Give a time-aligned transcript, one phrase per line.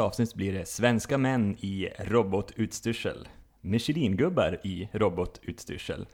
[0.00, 3.28] Avsnitt blir det Svenska män i robotutstyrsel,
[3.60, 6.06] Michelingubbar i robotutstyrsel,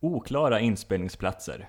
[0.00, 1.68] oklara inspelningsplatser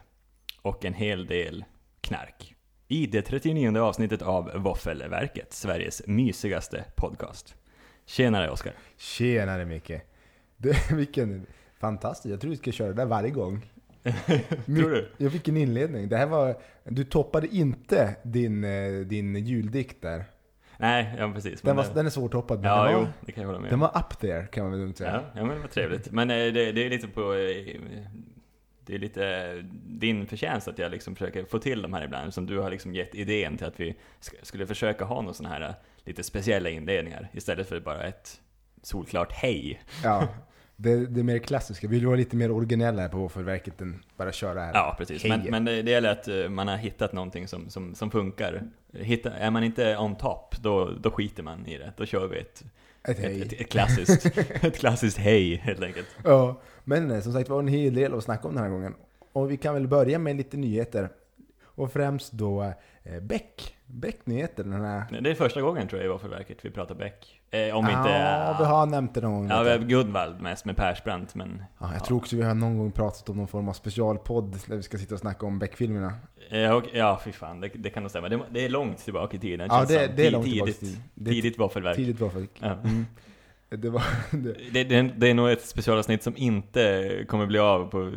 [0.62, 1.66] och en hel del
[2.02, 2.56] knark.
[2.88, 7.56] I det 39 avsnittet av Våffelverket, Sveriges mysigaste podcast.
[8.06, 8.74] Tjenare Oskar.
[8.98, 10.02] Tjenare Micke.
[10.58, 11.46] Du, vilken
[11.80, 12.34] fantastisk.
[12.34, 13.66] Jag tror vi ska köra det där varje gång.
[14.66, 15.12] Tror du?
[15.18, 16.10] Jag fick en inledning.
[16.10, 20.26] Det här var, du toppade inte din, eh, din juldikt där.
[20.78, 21.62] Nej, ja precis.
[21.62, 22.60] Den, var, det- den är svårtoppad.
[22.62, 24.70] men Ja, den, jo, var, det kan jag hålla med den var up there kan
[24.70, 25.12] man väl säga.
[25.14, 26.12] Ja, ja, men det var trevligt.
[26.12, 27.34] Men eh, det, det är lite på...
[27.34, 27.76] eh,
[28.86, 29.54] Det är lite
[29.88, 32.94] din förtjänst att jag liksom försöker få till de här ibland, som du har liksom
[32.96, 35.74] gett idén till att vi sk- skulle försöka ha några sådana här eh,
[36.06, 38.42] lite speciella inledningar, istället för bara ett
[38.82, 39.82] solklart hej.
[40.04, 40.28] Ja,
[40.84, 41.88] det, det mer klassiska.
[41.88, 44.74] Vi vill vara lite mer originella på Våffelverket än bara köra här.
[44.74, 45.26] Ja, precis.
[45.26, 48.64] Men, men det, det gäller att eh, man har hittat någonting som, som, som funkar.
[48.94, 51.94] Hitta, är man inte on top, då, då skiter man i det.
[51.98, 52.64] Då kör vi ett,
[53.04, 53.42] Ett ett, hej.
[53.42, 56.08] ett, ett, klassiskt, ett klassiskt hej, helt enkelt.
[56.24, 58.96] Ja, men eh, som sagt var en hel del att snacka om den här gången.
[59.34, 61.10] Och vi kan väl börja med lite nyheter.
[61.64, 63.76] Och främst då eh, Beck.
[63.94, 64.64] Beck-nyheter.
[64.64, 65.22] Den här...
[65.22, 67.42] Det är första gången tror jag i Våffelverket vi pratar Beck.
[67.52, 68.10] Eh, om inte...
[68.10, 69.50] Ja, vi har nämnt det någon gång.
[69.50, 71.64] Ja, vi har Gunvald mest med Persbrandt, men...
[71.80, 74.76] Ja, jag tror också vi har någon gång pratat om någon form av specialpodd där
[74.76, 76.14] vi ska sitta och snacka om Beck-filmerna.
[76.50, 78.30] Eh, och, ja, fy fan, det, det kan nog stämma.
[78.30, 79.68] Det, det är långt tillbaka i tiden.
[79.72, 81.04] Ja, det, det är långt tillbaka i tidigt, tiden.
[81.14, 81.96] Det tidigt Våffelverk.
[81.96, 82.52] Tidigt folk.
[82.60, 82.72] Ja.
[82.72, 83.06] Mm.
[83.70, 84.04] Det var...
[84.72, 88.12] Det, Det, det, är nog ett specialavsnitt som inte kommer bli av på,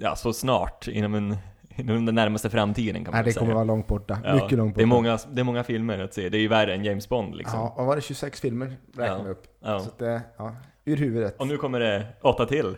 [0.00, 1.36] ja, så snart, inom, en,
[1.82, 3.54] inom den närmaste framtiden kan man nej, det kommer säga.
[3.54, 4.18] vara långt borta.
[4.24, 4.78] Ja, Mycket långt borta.
[4.80, 7.08] Det är, många, det är många filmer att se, det är ju värre än James
[7.08, 7.58] Bond liksom.
[7.60, 8.02] Ja, vad var det?
[8.02, 9.30] 26 filmer räknade Ja.
[9.30, 9.46] upp.
[9.60, 9.80] Ja.
[9.80, 11.36] Så det, ja, ur huvudet.
[11.38, 12.76] Och nu kommer det åtta till.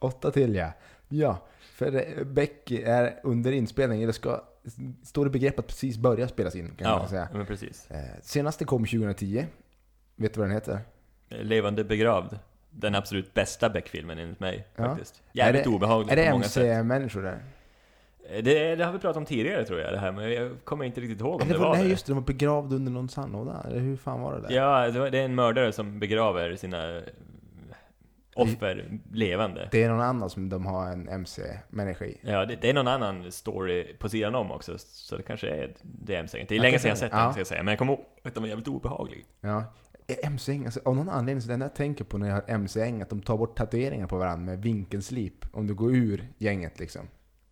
[0.00, 0.72] Åtta till ja.
[1.08, 4.40] Ja, för eh, Beck är under inspelning, eller ska,
[5.04, 7.28] står i begrepp att precis börja spelas in kan Ja, man säga.
[7.32, 7.90] men precis.
[7.90, 9.46] Eh, senaste kom 2010.
[10.16, 10.80] Vet du vad den heter?
[11.28, 12.38] Levande begravd.
[12.70, 14.84] Den absolut bästa Beck-filmen enligt mig, Ja.
[14.84, 15.22] faktiskt.
[15.32, 16.62] Jävligt är det, obehaglig Är det på många sätt.
[16.64, 17.38] MC-människor där?
[18.32, 20.84] Eh, Det, det har vi pratat om tidigare tror jag, det här, men jag kommer
[20.84, 21.90] inte riktigt ihåg om Eller det var, var nej det.
[21.90, 23.64] just det, de var begravda under någon sandlåda.
[23.68, 24.50] Eller hur fan var det där?
[24.54, 27.02] Ja, det var- det är en mördare som begraver sina eh,
[28.34, 29.68] offer levande.
[29.72, 32.18] Det är någon annan som de har en MC-människa i.
[32.20, 35.74] Ja, det, det är någon annan story på sidan om också, så det kanske är
[35.82, 36.44] det MC.
[36.48, 37.00] Det är Ja, länge sedan jag det.
[37.00, 37.22] sett Ja.
[37.22, 39.24] den, ska jag säga, men jag kommer ihåg att den var jävligt obehaglig.
[39.40, 39.64] Ja.
[40.06, 42.44] Är MC, alltså, av någon anledning så det enda jag tänker på när jag hör
[42.46, 45.44] MC-gäng att de tar bort tatueringar på varandra med vinkelslip.
[45.52, 47.02] Om du går ur gänget liksom.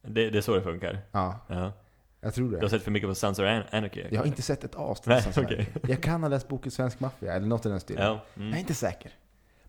[0.03, 0.99] Det, det är så det funkar.
[1.12, 1.72] Ja, Ja.
[2.21, 2.71] jag tror Du har det.
[2.71, 4.05] sett för mycket på Sons of An- Anarchy?
[4.11, 5.69] Jag har inte sett ett Nej, tillsammans med okej.
[5.83, 5.88] det.
[5.88, 8.03] Jag kan ha läst boken Svensk Maffia, eller något i den stilen.
[8.05, 8.21] Ja.
[8.34, 8.59] Jag är Mm.
[8.59, 9.12] inte säker.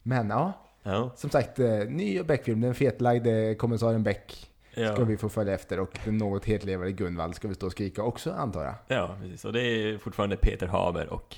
[0.03, 0.53] Men ja,
[0.83, 1.11] Ja.
[1.15, 2.61] som sagt, eh, ny Beck-film.
[2.61, 4.93] Den fetlagde kommissarien Beck Ja.
[4.95, 5.79] ska vi få följa efter.
[5.79, 8.75] Och den något hetlevande Gunvald ska vi stå och skrika också, antar jag.
[8.87, 9.45] ja, precis.
[9.45, 11.35] Och det är fortfarande Peter Haber och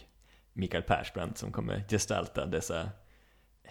[0.53, 2.89] Mikael Persbrandt som kommer gestalta dessa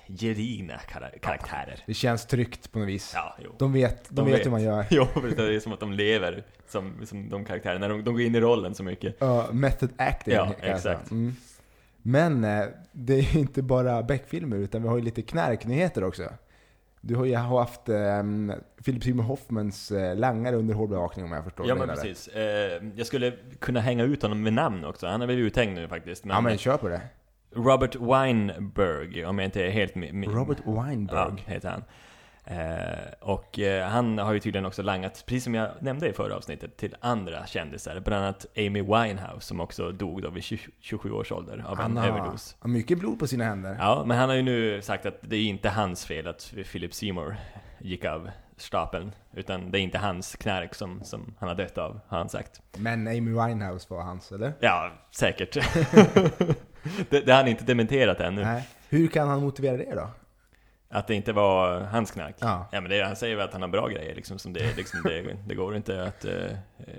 [0.07, 1.81] gedigna kara- karaktärer.
[1.87, 3.13] Det känns tryggt på något vis.
[3.15, 3.51] Ja, jo.
[3.59, 4.47] De vet, de, De vet, vet.
[4.47, 4.87] hur man gör.
[4.91, 5.37] Jo, precis.
[5.37, 7.89] det är som att de lever som, som de karaktärerna.
[7.89, 9.17] De, de går in i rollen så mycket.
[9.19, 10.35] Ja, method acting.
[10.35, 11.11] Ja, exakt.
[11.11, 11.37] Mm.
[12.03, 16.23] Men eh, det är ju inte bara Beck-filmer, utan vi har ju lite knarknyheter också.
[17.01, 17.97] Du har ju haft eh,
[18.85, 22.29] Philip Seymour Hoffmans eh, langare under hård bevakning om jag förstår Ja men precis.
[22.29, 25.07] Eh, jag skulle kunna hänga ut honom med namn också.
[25.07, 26.25] Han är väl uthängd nu faktiskt.
[26.25, 27.01] Men, Ja men kör på det.
[27.55, 29.97] Robert Weinberg, om jag inte är helt...
[30.35, 31.19] Robert Weinberg.
[31.47, 31.85] Ja, heter han.
[32.45, 36.37] Eh, och eh, han har ju tydligen också langat, precis som jag nämnde i förra
[36.37, 38.01] avsnittet, till andra kändisar.
[38.01, 41.97] Bland annat Amy Winehouse som också dog då vid 20, 27 års ålder av Han
[41.97, 42.57] en överdos.
[42.61, 43.77] har mycket blod på sina händer.
[43.79, 46.95] Ja, men han har ju nu sagt att det är inte hans fel att Philip
[46.95, 47.37] Seymour
[47.79, 49.13] gick av stapeln.
[49.35, 52.63] Utan det är inte hans knark som, som han har dött av, har han sagt.
[52.77, 54.53] Men Amy Winehouse var hans, eller?
[54.61, 55.57] Ja, säkert.
[57.11, 58.45] det, det har han inte dementerat ännu.
[58.45, 58.69] Nej.
[58.89, 60.11] Hur kan han motivera det då?
[60.89, 62.35] Att det inte var hans knark.
[62.39, 62.69] Ja.
[62.73, 65.01] Ja men det, han säger väl att han har bra grejer liksom, som det, liksom
[65.05, 66.33] det, det går inte att uh,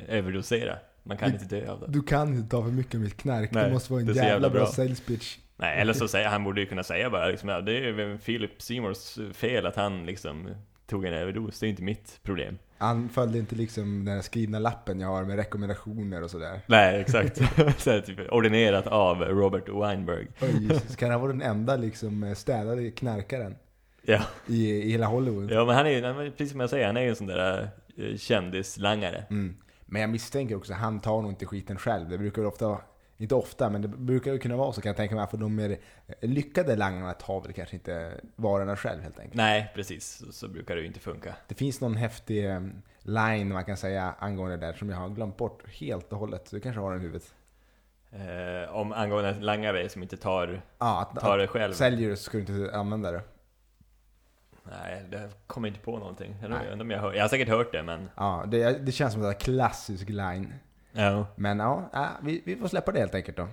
[0.08, 0.76] överdosera.
[1.04, 1.86] Man kan Du- inte dö av det.
[1.90, 3.52] Du kan inte ta för mycket av mitt knark.
[3.52, 4.68] Nej, det måste vara en jävla, jävla bra bra.
[4.72, 5.38] sales pitch.
[5.58, 8.62] Nej, eller så säger han borde ju kunna säga bara liksom, ja, det är Philip
[8.62, 10.50] Seymours fel att han liksom
[10.86, 11.60] tog en överdos.
[11.60, 12.58] Det är inte mitt problem.
[12.78, 16.60] Han följde inte liksom den här skrivna lappen jag har med rekommendationer och sådär.
[16.66, 17.38] Nej, exakt.
[17.78, 20.28] så här, typ, ordinerat av Robert Weinberg.
[20.42, 20.96] Oj, Jesus.
[20.96, 23.56] Kan han vara den enda liksom städade knarkaren
[24.02, 25.52] Ja, i, i hela Hollywood?
[25.52, 27.70] ja men han är ju, precis som jag säger, han är ju en sån där
[28.00, 29.24] uh, kändislangare.
[29.30, 29.56] Mm.
[29.86, 32.10] Men jag misstänker också, han tar nog inte skiten själv.
[32.10, 32.78] Det brukar ofta,
[33.18, 35.28] inte ofta, men det brukar ju kunna vara så kan jag tänka mig.
[35.28, 35.78] För de mer
[36.22, 39.36] lyckade langarna tar väl kanske inte varorna själv helt enkelt.
[39.36, 40.06] Nej, precis.
[40.18, 41.36] Så, så brukar det ju inte funka.
[41.48, 42.62] Det finns någon häftig eh,
[43.00, 46.48] line man kan säga angående det där som jag har glömt bort helt och hållet.
[46.48, 47.34] Så du kanske har den i huvudet.
[48.12, 51.74] Eh, om angående langare som inte tar, Ja, att, tar det själv.
[51.74, 53.22] säljer du så ska du inte använda det.
[54.64, 56.36] Nej, det kommer inte på någonting.
[56.42, 58.10] Jag, om jag, hör, jag har säkert hört det, men...
[58.16, 60.54] Ja, det, det känns som en klassisk line.
[60.94, 61.28] Ja.
[61.36, 63.48] Men ja, vi, vi får släppa det helt enkelt då.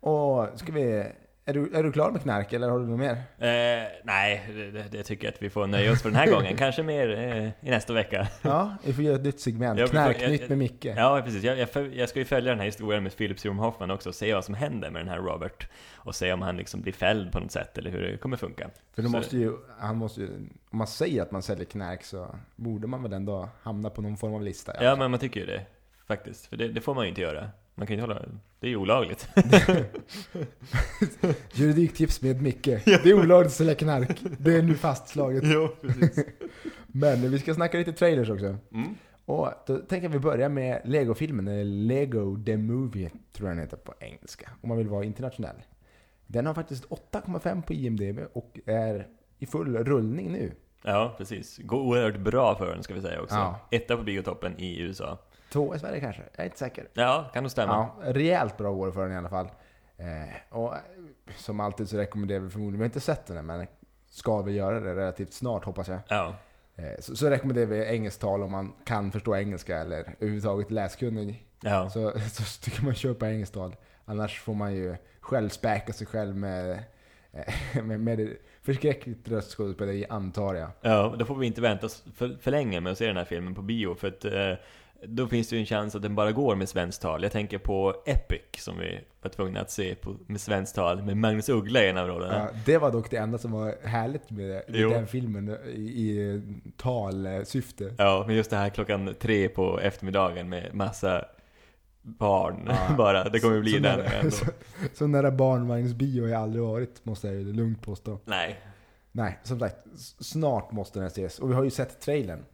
[0.00, 1.06] Och ska vi...
[1.44, 3.12] Är du, är du klar med knark eller har du något mer?
[3.38, 6.56] Eh, nej, det, det, tycker jag att vi får nöja oss för den här gången.
[6.58, 8.28] Kanske mer eh, i nästa vecka.
[8.42, 9.80] Ja, vi får göra ett nytt segment.
[9.80, 10.84] Ja, Knarknytt med Micke.
[10.84, 11.42] Ja, precis.
[11.42, 14.14] Jag, jag, jag ska ju följa den här historien med Philip Seymour Hoffman också och
[14.14, 15.68] se vad som händer med den här Robert.
[15.94, 18.70] Och se om han liksom blir fälld på något sätt eller hur det kommer funka.
[18.92, 20.28] För då måste ju, han måste ju,
[20.70, 24.16] om man säger att man säljer knark så borde man väl ändå hamna på någon
[24.16, 24.84] form av lista.
[24.84, 25.66] Ja, men man tycker ju det.
[26.10, 26.46] Faktiskt.
[26.46, 27.50] För det, det får man ju inte göra.
[27.74, 28.26] Man kan ju inte hålla...
[28.60, 29.28] Det är ju olagligt.
[31.52, 32.64] Juridiktips med Micke.
[32.84, 34.18] Det är olagligt att sälja knark.
[34.38, 35.42] Det är nu fastslaget.
[35.46, 36.24] jo, precis.
[36.86, 38.56] Men vi ska snacka lite trailers också.
[38.72, 38.94] Mm.
[39.24, 43.64] Och då tänker jag vi börja med Lego-filmen, eller Lego The Movie tror jag den
[43.64, 44.50] heter på engelska.
[44.60, 45.56] Om man vill vara internationell.
[46.26, 49.06] Den har faktiskt 8,5 på IMDB och är
[49.38, 50.52] i full rullning nu.
[50.82, 51.58] Ja, precis.
[51.58, 53.34] Går oerhört bra för den ska vi säga också.
[53.34, 53.60] Ja.
[53.70, 55.18] Etta på biotoppen i USA.
[55.52, 56.88] Två i Sverige kanske, jag är inte säker.
[56.92, 57.72] Ja, kan nog stämma.
[57.72, 59.48] Ja, rejält bra år för den i alla fall.
[59.96, 60.80] Eh, och eh,
[61.36, 63.66] som alltid så rekommenderar vi förmodligen, vi har inte sett den än, men
[64.10, 65.98] ska vi göra det relativt snart hoppas jag.
[66.08, 66.34] Ja.
[66.76, 71.46] Eh, så, så rekommenderar vi engelskt tal om man kan förstå engelska eller överhuvudtaget läskunnig.
[71.62, 71.90] Ja.
[71.90, 73.76] Så, så tycker man köpa engelskt tal.
[74.04, 76.84] Annars får man ju själv späka sig själv med,
[77.32, 80.70] eh, med, med förskräckligt röstskådespeleri antar jag.
[80.80, 83.54] Ja, då får vi inte vänta för, för länge med att se den här filmen
[83.54, 84.54] på bio, för att eh,
[85.06, 87.22] då finns det ju en chans att den bara går med svenskt tal.
[87.22, 91.16] Jag tänker på Epic, som vi var tvungna att se på, med svenskt tal, med
[91.16, 92.38] Magnus Uggla i en av rollerna.
[92.38, 94.90] Ja, det var dock det enda som var härligt med, med Jo.
[94.90, 96.42] den filmen i, i
[96.76, 97.94] talsyfte.
[97.98, 101.24] Ja, men just det här klockan tre på eftermiddagen med massa
[102.02, 102.94] barn Ja.
[102.96, 103.24] bara.
[103.28, 104.30] Det kommer ju bli Så den nära-.
[104.30, 104.44] Så,
[104.94, 108.18] så nära barnvagnsbio har jag aldrig varit, måste jag ju lugnt påstå.
[108.24, 108.60] Nej.
[109.12, 109.76] Nej, som sagt,
[110.20, 111.38] snart måste den ses.
[111.38, 112.44] Och vi har ju sett trailern.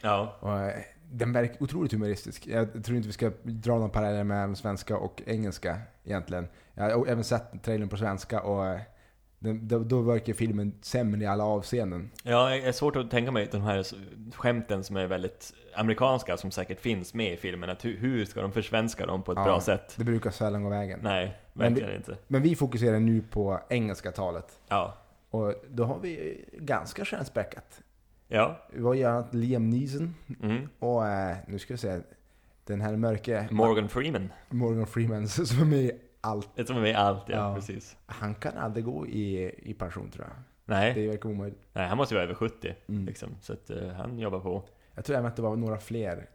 [0.00, 0.36] Ja.
[0.40, 0.74] Och, eh,
[1.12, 2.46] den verkar otroligt humoristisk.
[2.46, 6.48] Jag tror inte vi ska dra någon parallell mellan svenska och engelska egentligen.
[6.74, 8.80] Jag har även sett trailern på svenska och eh,
[9.38, 12.10] den, då, då verkar filmen sämre i alla avseenden.
[12.22, 13.86] Ja, det är svårt att tänka mig de här
[14.36, 17.70] skämten som är väldigt amerikanska, som säkert finns med i filmen.
[17.70, 19.44] Att hur, hur ska de försvenska dem på ett Ja.
[19.44, 19.94] bra sätt?
[19.96, 21.00] Det brukar sällan gå vägen.
[21.02, 22.16] Nej, Men verkligen inte.
[22.28, 24.60] Men vi fokuserar nu på engelska talet.
[24.68, 24.94] Ja.
[25.30, 27.80] Och då har vi ganska stjärnspäckat.
[28.32, 28.56] Ja.
[28.72, 30.68] Vi har ju Liam Neeson Mm.
[30.78, 32.00] och eh, nu ska vi se.
[32.64, 34.32] Den här mörke Morgan Freeman.
[34.50, 36.48] Morgan Freeman som är med i allt.
[36.66, 37.54] Som är med i allt, ja, Ja.
[37.54, 37.96] precis.
[38.06, 40.34] Han kan aldrig gå i, i pension tror jag.
[40.64, 41.60] Nej, Det verkar omöjligt.
[41.72, 43.06] nej, han måste ju vara över 70 Mm.
[43.06, 43.28] liksom.
[43.40, 44.62] Så att eh, han jobbar på.
[44.94, 46.28] Jag tror även att det var några fler.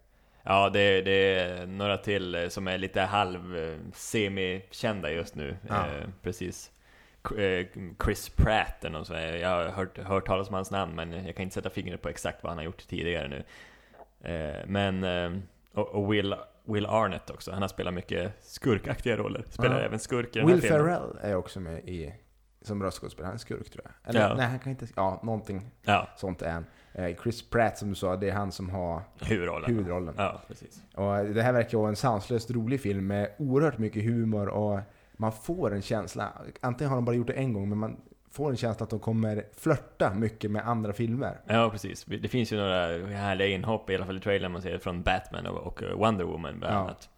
[0.44, 5.57] Ja, det, det är några till eh, som är lite halv eh, semi-kända just nu.
[5.67, 5.75] Ja.
[5.75, 6.71] Eh, precis.
[7.31, 7.65] Eh,
[8.03, 9.19] Chris Pratt eller något sånt.
[9.41, 12.09] Jag har hört, hört talas om hans namn, men jag kan inte sätta fingret på
[12.09, 13.44] exakt vad han har gjort tidigare nu.
[14.33, 15.40] Eh, men, eh,
[15.73, 16.35] och, Will,
[16.66, 17.51] Will Arnett också.
[17.51, 19.44] Han har spelat mycket skurkaktiga roller.
[19.49, 19.85] Spelar Ja.
[19.85, 20.80] även skurk i den Will här filmen.
[20.85, 22.13] Ferrell är också med i,
[22.61, 23.28] som röstskådespelare.
[23.28, 24.09] Han är skurk tror jag.
[24.09, 24.33] Eller Ja.
[24.37, 24.87] nej, han kan inte...
[24.95, 26.66] Ja, någonting Ja, sånt är han.
[27.23, 29.69] Chris Pratt som du sa, det är han som har huvudrollen.
[29.71, 30.16] huvudrollen.
[30.18, 30.81] Ja, precis.
[30.95, 34.80] Och det här verkar vara en sanslöst rolig film med oerhört mycket humor och
[35.18, 38.50] man får en känsla, antingen har de bara gjort det en gång, men man får
[38.50, 41.40] en känsla att de kommer flörta mycket med andra filmer.
[41.47, 42.06] Ja, precis.
[42.06, 45.47] Det finns ju några härliga inhopp, i alla fall i trailern man ser, från Batman
[45.47, 47.09] och, och Wonder Woman bland annat.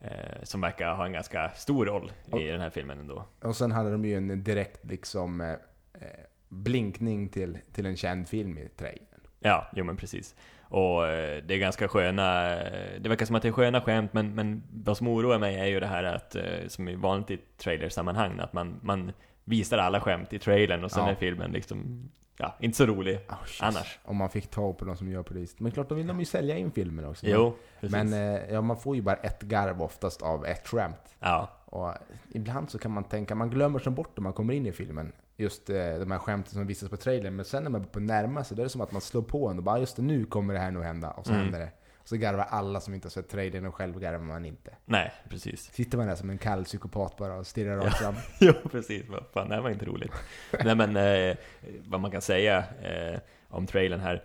[0.00, 3.24] Eh, som verkar ha en ganska stor roll i den här filmen ändå.
[3.40, 5.56] Och sen hade de ju en direkt liksom eh, eh,
[6.48, 9.20] blinkning till, till en känd film i trailern.
[9.40, 10.34] Ja, jo men precis.
[10.70, 12.44] Och eh, det är ganska sköna,
[13.00, 15.66] det verkar som att det är sköna skämt, men, men vad som oroar mig är
[15.66, 19.12] ju det här att, eh, som är vanligt i trailersammanhang, att man, man
[19.44, 21.10] visar alla skämt i trailern och sen Ja.
[21.10, 23.98] är filmen liksom, ja, inte så rolig Oh, annars.
[24.04, 25.60] Om man fick ta på de som gör på det.
[25.60, 27.26] Men klart, då vill de ju sälja in filmen också.
[27.26, 27.56] Jo.
[27.80, 31.16] Men eh, ja, man får ju bara ett garv oftast av ett skämt.
[31.20, 31.94] ja, Och
[32.34, 35.12] ibland så kan man tänka, man glömmer som bort när man kommer in i filmen.
[35.40, 37.36] Just eh, de här skämten som visas på trailern.
[37.36, 39.48] Men sen när man börjar närma sig, då är det som att man slår på
[39.48, 41.10] en och bara just det, nu kommer det här nog hända.
[41.10, 41.42] Och så Mm.
[41.44, 41.70] händer det.
[41.96, 44.76] Och så garvar alla som inte har sett trailern och själv garvar man inte.
[44.84, 45.72] nej, precis.
[45.72, 48.14] Sitter man där som en kall psykopat bara och stirrar rakt fram.
[48.40, 49.08] jo, precis.
[49.08, 50.12] Vad fan, det här var inte roligt.
[50.64, 51.36] Nej men, eh,
[51.84, 54.22] vad man kan säga eh, om trailern här,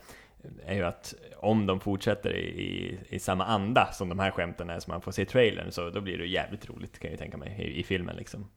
[0.65, 4.69] är ju att om de fortsätter i, i, i samma anda som de här skämten
[4.69, 7.11] är som man får se i trailern, så då blir det jävligt roligt kan jag
[7.11, 8.47] ju tänka mig, i, i filmen liksom.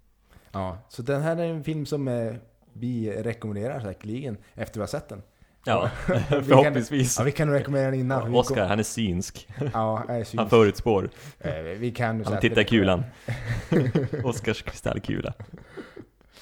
[0.53, 2.33] Ja, så den här är en film som eh,
[2.73, 5.23] vi rekommenderar säkerligen efter att vi har sett den.
[5.65, 7.19] Ja, Vi kan- förhoppningsvis.
[7.19, 8.35] Ja, vi kan rekommendera den innan.
[8.35, 9.49] Oscar, han är synsk.
[9.73, 10.51] Ja, är Han synsk.
[10.51, 11.11] förutspår.
[11.39, 13.05] Eh, Vi kan Han tittar i kulan.
[14.25, 15.33] Oscars kristallkula.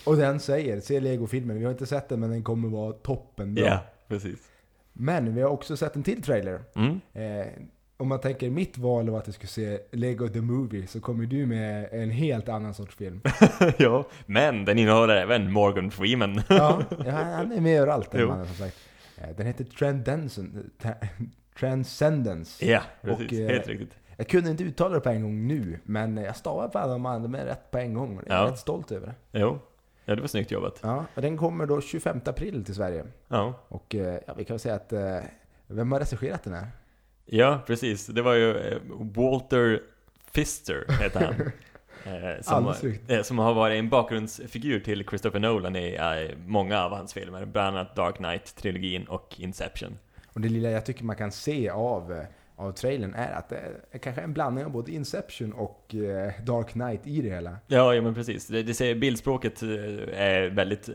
[0.04, 1.58] Och den säger, se Lego-filmen.
[1.58, 3.56] Vi har inte sett den men den kommer vara toppen.
[3.56, 4.38] Ja, precis.
[4.92, 6.60] Men vi har också sett en till trailer.
[6.74, 7.00] Mm.
[7.12, 7.46] Eh,
[7.96, 11.26] om man tänker mitt val av att jag skulle se Lego the Movie så kommer
[11.26, 13.20] du med en helt annan sorts film.
[13.78, 16.40] ja, men den innehåller även Morgan Freeman.
[16.48, 18.76] Ja, han är med överallt den mannen som sagt.
[19.18, 20.40] Eh, Den heter Transcendence.
[20.82, 21.06] Tra-
[21.58, 22.66] Transcendence.
[22.66, 23.26] ja, precis.
[23.26, 23.90] Och, eh, Helt riktigt.
[24.16, 27.06] Jag kunde inte uttala det på en gång nu, men jag stavar på alla de
[27.06, 28.20] andra rätt på en gång.
[28.26, 28.50] Jag är Ja.
[28.50, 29.38] rätt stolt över det.
[29.40, 29.58] Jo.
[30.04, 30.80] Ja, det var snyggt jobbat.
[30.82, 33.04] Ja, och den kommer då 25 april till Sverige.
[33.28, 33.54] Ja.
[33.68, 35.18] Och eh, ja, vi kan väl säga att, eh,
[35.66, 36.66] vem har regisserat den här?
[37.26, 38.06] Ja, precis.
[38.06, 39.82] Det var ju eh, Walter
[40.32, 41.34] Pfister, heter han.
[42.04, 42.74] Eh, som,
[43.08, 47.44] eh, som har varit en bakgrundsfigur till Christopher Nolan i eh, många av hans filmer.
[47.44, 49.98] Bland annat Dark Knight-trilogin och Inception.
[50.32, 52.24] Och det lilla jag tycker man kan se av,
[52.56, 55.94] av trailern är att det är kanske en blandning av både Inception och
[56.44, 57.56] Dark Knight i det hela.
[57.66, 58.46] Ja, ja men precis.
[58.46, 60.88] Det, det ser, bildspråket är väldigt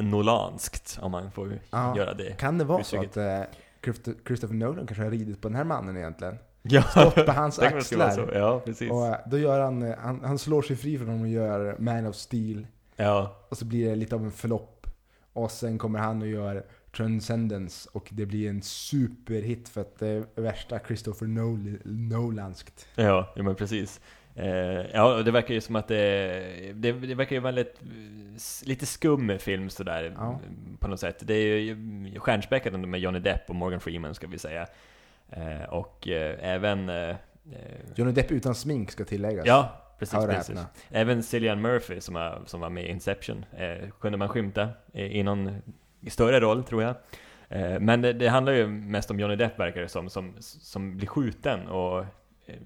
[0.00, 1.96] nolanskt, om man får Ja.
[1.96, 2.38] göra det.
[2.38, 3.16] Kan det vara så att
[4.26, 6.38] Christopher Nolan kanske har ridit på den här mannen egentligen?
[6.68, 8.30] Ja, Stått på hans axlar.
[8.34, 8.90] Ja, precis.
[8.90, 11.76] Och eh, då gör han, eh, han, han slår sig fri från honom och gör
[11.78, 12.66] Man of Steel.
[12.96, 14.86] Ja, Och så blir det lite av en flopp.
[15.32, 16.64] Och sen kommer han och gör
[16.96, 22.86] Transcendence och det blir en superhit för att det är värsta Christopher Nol- Nolanskt.
[22.94, 24.00] ja, ja men precis.
[24.36, 27.64] Eh, ja, det verkar ju som att det, det, det verkar ju vara
[28.64, 30.40] lite, skum film sådär, Ja.
[30.80, 31.22] på något sätt.
[31.26, 34.66] Det är ju stjärnspäckat ändå med Johnny Depp och Morgan Freeman, ska vi säga.
[35.30, 36.90] Eh, och eh, även...
[37.94, 39.46] Johnny Depp utan smink ska tilläggas.
[39.46, 40.60] ja, precis, precis.
[40.90, 43.44] Även Cillian Murphy som, var, som var med i Inception
[44.00, 45.62] kunde man skymta i, någon
[46.08, 46.94] större roll, tror jag.
[47.80, 51.06] Men det, det handlar ju mest om Johnny Depp, verkar det som, som, som blir
[51.08, 52.04] skjuten och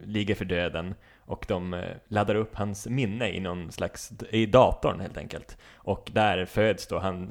[0.05, 0.95] ligger för döden.
[1.31, 5.57] Och de eh, laddar upp hans minne i någon slags, i datorn helt enkelt.
[5.77, 7.29] Och där föds då han,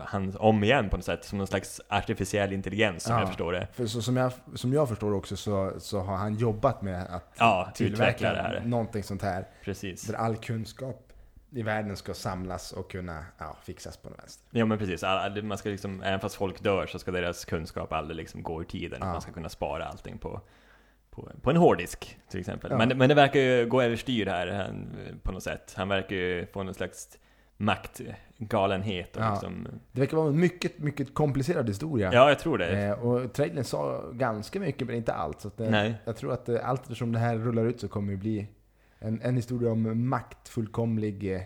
[0.00, 3.20] han om igen på något sätt, som någon slags artificiell intelligens som Ja.
[3.20, 3.68] jag förstår det.
[3.72, 7.34] För så, som, jag, som jag förstår också så, så har han jobbat med att
[7.38, 8.62] Ja, utveckla tillverka det här.
[8.64, 9.46] någonting sånt här.
[9.64, 10.02] Precis.
[10.02, 11.06] Där all kunskap
[11.52, 14.46] i världen ska samlas och kunna ja, fixas på något vänster.
[14.50, 17.92] Ja men precis, All- man ska liksom, även fast folk dör så ska deras kunskap
[17.92, 19.00] aldrig liksom gå ur tiden.
[19.00, 20.40] Man ska kunna spara allting på,
[21.20, 22.70] på, på en hårddisk till exempel.
[22.70, 22.78] Ja.
[22.78, 25.74] Men, men det verkar ju gå överstyr här han, på något sätt.
[25.76, 27.18] Han verkar ju få någon slags
[27.56, 29.30] maktgalenhet och Ja.
[29.32, 32.10] liksom, Det verkar vara en mycket, mycket komplicerad historia.
[32.12, 32.84] Ja, jag tror det.
[32.84, 35.40] Eh, och trailern sa ganska mycket men inte allt.
[35.40, 35.94] Så att, eh, Nej.
[36.04, 38.46] Jag tror att eh, allt eftersom det här rullar ut så kommer det bli
[38.98, 41.42] en, en historia om maktfullkomlig, eh,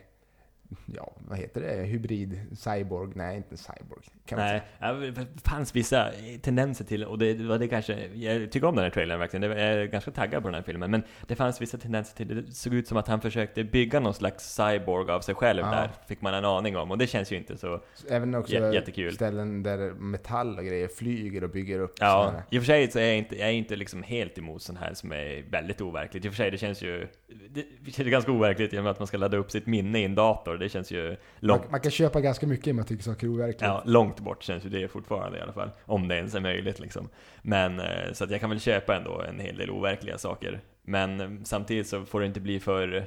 [0.86, 4.02] ja vad heter det, hybrid, cyborg, nej inte cyborg.
[4.26, 6.10] Kan Nej, det fanns vissa
[6.42, 9.60] tendenser till, och det var det kanske, jag tycker om den här trailern verkligen, jag
[9.60, 12.74] är ganska taggad på den här filmen, men det fanns vissa tendenser till, det såg
[12.74, 15.70] ut som att han försökte bygga någon slags cyborg av sig själv Ja.
[15.70, 17.80] där, fick man en aning om, och det känns ju inte så
[18.10, 19.12] Även också Jä- jättekul.
[19.14, 21.94] ställen där metall och grejer flyger och bygger upp.
[22.00, 24.38] Ja, sådana i och för sig så är jag inte, jag är inte liksom helt
[24.38, 26.24] emot sånt här som är väldigt overkligt.
[26.24, 27.08] I och för sig, det känns ju
[27.50, 29.98] det, det känns ganska overkligt i och med att man ska ladda upp sitt minne
[30.00, 30.53] i en dator.
[30.58, 33.30] Det känns ju långt, Man, man kan köpa ganska mycket om man tycker saker är
[33.30, 33.62] overkligt.
[33.62, 35.70] ja, långt bort känns ju det fortfarande i alla fall.
[35.84, 37.08] Om det ens är möjligt liksom.
[37.42, 40.60] Men, eh, så att jag kan väl köpa ändå en hel del overkliga saker.
[40.82, 43.06] Men eh, samtidigt så får det inte bli för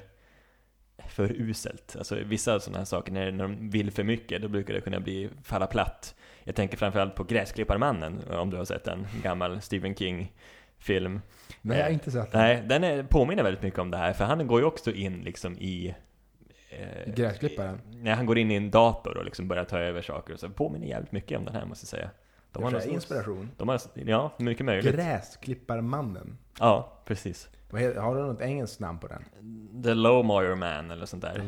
[1.08, 1.96] för uselt.
[1.98, 5.00] Alltså vissa sådana här saker, när, när de vill för mycket, då brukar det kunna
[5.00, 6.16] bli falla platt.
[6.44, 11.22] Jag tänker framförallt på Gräsklipparmannen, om du har sett en gammal Stephen King-film.
[11.62, 12.42] Nej, jag har inte sett den.
[12.42, 15.22] Nej, den är, påminner väldigt mycket om det här, för han går ju också in
[15.22, 15.96] liksom i...
[16.70, 17.82] Eh, Gräsklipparen?
[17.92, 20.50] Nej, han går in i en dator och liksom börjar ta över saker, och så
[20.50, 22.10] påminner jävligt mycket om den här, måste jag säga.
[22.52, 23.52] De har någon- inspiration.
[23.58, 24.96] De har, ja, mycket möjligt.
[24.96, 26.38] Gräsklipparmannen.
[26.60, 27.50] Ja, precis.
[27.72, 29.24] Har du något engelskt namn på den?
[29.84, 31.42] The Lowmoyer Man eller sånt där.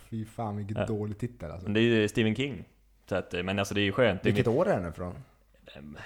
[0.10, 0.86] Fy fan vilket Ja.
[0.86, 1.66] dålig titel alltså.
[1.66, 2.64] Men det är ju Stephen King.
[3.08, 4.26] Så att, men alltså det är ju skönt.
[4.26, 5.14] Vilket år är den ifrån?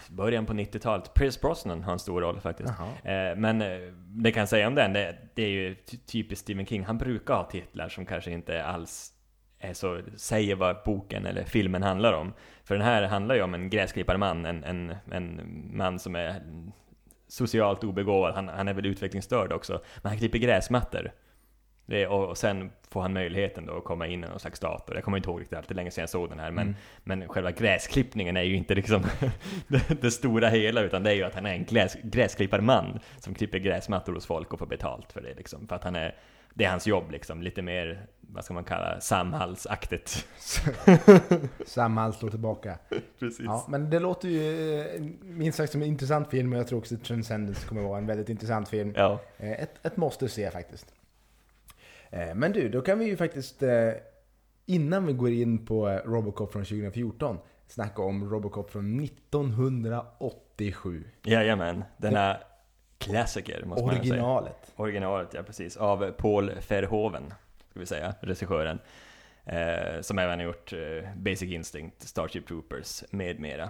[0.09, 1.14] Början på 90-talet.
[1.14, 2.73] Pierce Brosnan har en stor roll faktiskt.
[3.04, 3.12] Jaha.
[3.30, 6.42] Eh, Men eh, det kan jag säga om den, det, det är ju ty- typiskt
[6.44, 6.85] Stephen King.
[6.85, 9.11] Han brukar ha titlar som kanske inte alls
[9.59, 12.33] är så, säger vad boken eller filmen handlar om.
[12.64, 15.40] För den här handlar ju om en gräsklipparman, en, en, en
[15.76, 16.42] man som är
[17.28, 18.35] socialt obegåvad.
[18.35, 19.80] Han, han är väl utvecklingsstörd också.
[20.02, 21.12] Men han klipper gräsmattor.
[21.86, 24.94] Det, och, och sen får han möjligheten då att komma in i någon slags dator.
[24.94, 26.50] Jag kommer inte ihåg riktigt, allt, det är länge sedan jag såg den här.
[26.50, 26.76] Men, Mm.
[27.04, 29.02] men själva gräsklippningen är ju inte liksom
[29.68, 33.34] det, det stora hela, utan det är ju att han är en gräs, gräsklipparman som
[33.34, 35.68] klipper gräsmattor hos folk och får betalt för det liksom.
[35.68, 36.14] För att han är
[36.56, 40.26] det är hans jobb liksom, lite mer, vad ska man kalla, samhällsaktigt.
[41.66, 42.78] Samhall slår tillbaka.
[43.18, 43.40] Precis.
[43.44, 46.78] Ja, men det låter ju eh, minst sagt som en intressant film och jag tror
[46.78, 48.92] också att Transcendence kommer vara en väldigt intressant film.
[48.96, 49.20] Ja.
[49.38, 50.94] Eh, Ett, ett måste se faktiskt.
[52.14, 53.90] Eh, Men du, då kan vi ju faktiskt eh,
[54.66, 61.04] innan vi går in på eh, Robocop från 2014 snacka om Robocop från 1987.
[61.23, 62.37] Jajamän, denna
[62.99, 64.00] klassiker måste man säga.
[64.00, 64.73] Originalet.
[64.76, 65.76] Originalet, ja precis.
[65.76, 67.35] Av Paul Verhoeven,
[67.71, 68.78] ska vi säga, regissören.
[69.47, 70.78] Eh, som även har gjort eh,
[71.16, 73.68] Basic Instinct, Starship Troopers med mera.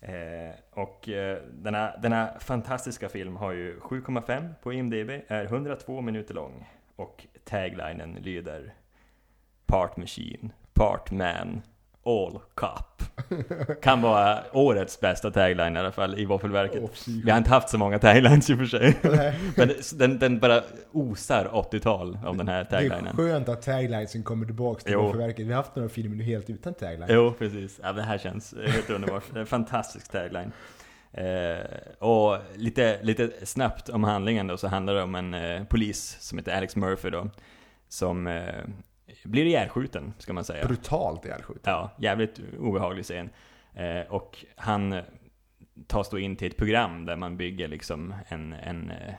[0.00, 1.08] Eh, och
[1.52, 6.68] denna, denna fantastiska film har ju 7,5 på IMDB, är 102 minuter lång.
[7.02, 8.74] Och taglinen lyder
[9.66, 11.62] Part Machine, Part Man,
[12.04, 13.02] All Cop.
[13.82, 16.98] Kan vara årets bästa tagline i alla fall i Våffelverket.
[16.98, 17.22] Fy.
[17.24, 18.98] Vi har inte haft så många taglines i och för sig.
[19.56, 23.16] Men den, den bara osar 80-tal av den här Det är taglinen.
[23.16, 24.96] skönt att taglinesen kommer tillbaka till.
[24.96, 25.46] Våffelverket.
[25.46, 27.06] Vi har haft några filmer nu helt utan tagline.
[27.08, 27.80] Jo, precis.
[27.82, 29.24] Ja, det här känns helt underbart.
[29.48, 30.52] Fantastisk tagline.
[31.12, 31.64] Eh,
[31.98, 36.38] och lite, lite snabbt om handlingen då, så handlar det om en eh, polis som
[36.38, 37.30] heter Alex Murphy då,
[37.88, 38.64] som eh,
[39.24, 40.66] blir ihjälskjuten, ska man säga.
[40.66, 41.72] Brutalt ihjälskjuten.
[41.72, 43.30] Ja, jävligt obehaglig scen.
[43.74, 45.00] Eh, och han
[45.86, 49.14] tas då in till ett program där man bygger liksom en, en eh,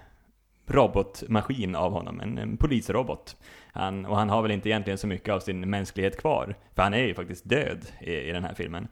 [0.67, 3.37] robotmaskin av honom, en, en polisrobot.
[3.71, 6.93] Han, och han har väl inte egentligen så mycket av sin mänsklighet kvar, för han
[6.93, 8.87] är ju faktiskt död i, i den här filmen.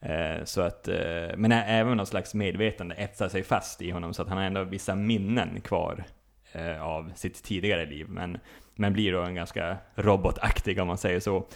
[0.00, 4.22] Eh, så att, eh, men även någon slags medvetande etsar sig fast i honom, så
[4.22, 6.04] att han har ändå vissa minnen kvar
[6.52, 8.38] eh, av sitt tidigare liv, men,
[8.74, 11.46] men blir då en ganska robotaktig om man säger så.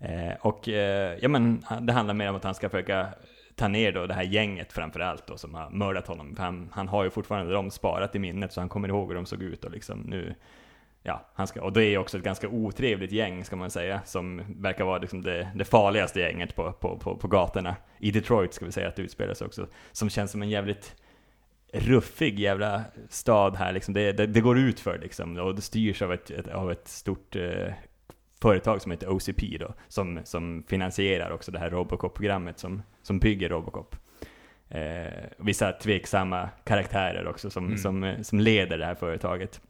[0.00, 3.08] Eh, och eh, ja men ah, det handlar mer om att han ska försöka
[3.56, 6.36] ta ner då det här gänget framförallt då som har mördat honom.
[6.36, 9.14] För han, han har ju fortfarande dem sparat i minnet så han kommer ihåg hur
[9.14, 10.34] de såg ut och liksom nu
[11.02, 14.42] Ja, han ska, och det är också ett ganska otrevligt gäng ska man säga, som
[14.48, 17.76] verkar vara liksom det, det farligaste gänget på, på, på, på gatorna.
[17.98, 20.96] I Detroit ska vi säga att det utspelar sig också, som känns som en jävligt
[21.72, 23.94] ruffig jävla stad här liksom.
[23.94, 26.88] Det, det, det går ut för liksom, och det styrs av ett, ett, av ett
[26.88, 27.72] stort eh,
[28.40, 33.48] företag som heter OCP då, som, som finansierar också det här Robocop-programmet som, som bygger
[33.48, 33.96] Robocop.
[34.68, 37.78] Eh, vissa tveksamma karaktärer också som, Mm.
[37.78, 39.60] som, som leder det här företaget,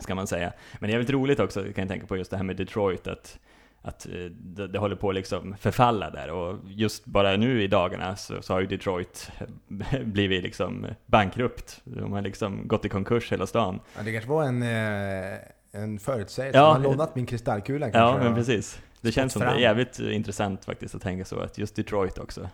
[0.00, 0.52] ska man säga.
[0.78, 3.06] Men det är väldigt roligt också, kan jag tänka på just det här med Detroit,
[3.06, 3.38] att,
[3.82, 6.30] att eh, det, det håller på att liksom förfalla där.
[6.30, 9.30] Och just bara nu i dagarna så, så har ju Detroit
[10.04, 11.80] blivit liksom bankrupt.
[11.84, 13.80] De har liksom gått i konkurs hela stan.
[13.96, 15.38] Ja, det kanske var en, eh,
[15.72, 16.58] en förutsägelse.
[16.58, 16.64] Ja.
[16.64, 18.18] Ja, har lånat min kristallkula kanske.
[18.18, 18.80] Ja, men precis.
[19.00, 22.48] Det känns som det är jävligt intressant faktiskt att tänka så, att just Detroit också.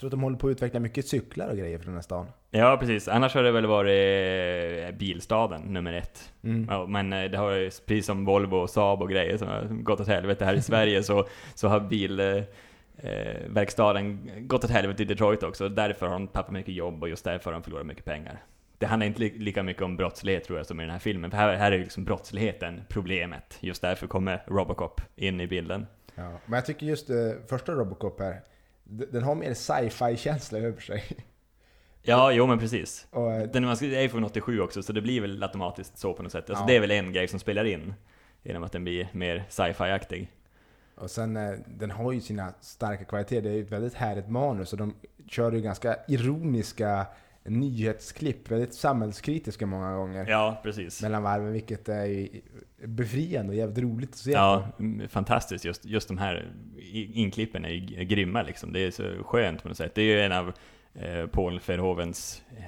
[0.00, 2.26] Tror att de håller på att utveckla mycket cyklar och grejer för den här stan.
[2.50, 3.08] Ja, precis.
[3.08, 6.32] Annars har det väl varit eh, bilstaden nummer ett.
[6.42, 6.66] Mm.
[6.70, 9.64] Ja, men eh, det har ju, precis som Volvo och Saab och grejer som har
[9.64, 12.20] gått åt helvete här i Sverige, så, så har bil...
[12.20, 12.42] Eh,
[12.98, 17.08] eh, verkstaden gått åt helvete i Detroit också, därför har de tappat mycket jobb och
[17.08, 18.42] just därför har de förlorat mycket pengar.
[18.78, 21.30] Det handlar inte li- lika mycket om brottslighet tror jag som i den här filmen,
[21.30, 23.58] för här, här är liksom brottsligheten problemet.
[23.60, 25.86] Just därför kommer Robocop in i bilden.
[26.14, 26.30] Ja.
[26.46, 27.16] Men jag tycker just eh,
[27.48, 28.40] första Robocop här,
[28.88, 31.04] den har mer sci-fi-känsla över sig.
[32.08, 33.06] Ja, jo men precis.
[33.10, 36.22] Och, eh, Den är är från 87 också, så det blir väl automatiskt så på
[36.22, 36.50] något sätt.
[36.50, 36.66] Alltså Ja.
[36.68, 37.94] det är väl en grej som spelar in,
[38.42, 40.30] genom att den blir mer sci-fi-aktig.
[40.94, 43.42] och sen, eh, den har ju sina starka kvaliteter.
[43.42, 44.94] Det är ju ett väldigt härligt manus och de
[45.28, 47.06] kör ju ganska ironiska
[47.48, 50.26] nyhetsklipp, väldigt samhällskritiska många gånger.
[50.28, 51.02] Ja, precis.
[51.02, 52.28] Mellan varven, vilket är
[52.86, 55.08] befriande och jävligt roligt att se Ja, på.
[55.08, 55.64] fantastiskt.
[55.64, 56.52] Just, just de här
[56.92, 58.72] inklippen är ju grymma liksom.
[58.72, 59.94] Det är så skönt på något sätt.
[59.94, 60.52] Det är ju en av
[60.94, 62.64] eh, Paul Verhovens eh,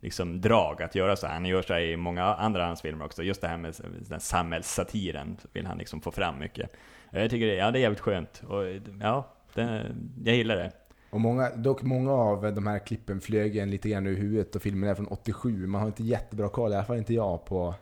[0.00, 1.34] liksom drag att göra så här.
[1.34, 3.22] Han gör så här i många andra hans filmer också.
[3.22, 3.74] Just det här med
[4.08, 6.70] den samhällssatiren vill han liksom få fram mycket.
[7.10, 8.42] Jag tycker det, ja, det är jävligt skönt.
[8.48, 8.62] Och
[9.00, 10.72] ja, det, jag gillar det.
[11.14, 14.62] Och många, dock många av de här klippen flög en lite grann ur huvudet och
[14.62, 15.66] filmen är från 87.
[15.66, 17.74] Man har inte jättebra koll, i alla fall inte jag, på,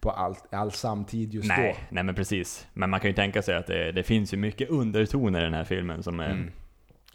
[0.00, 1.86] på allt, all samtid just nej, då.
[1.94, 2.66] nej men precis.
[2.72, 5.54] Men man kan ju tänka sig att det, det finns ju mycket undertoner i den
[5.54, 6.50] här filmen som är, Mm.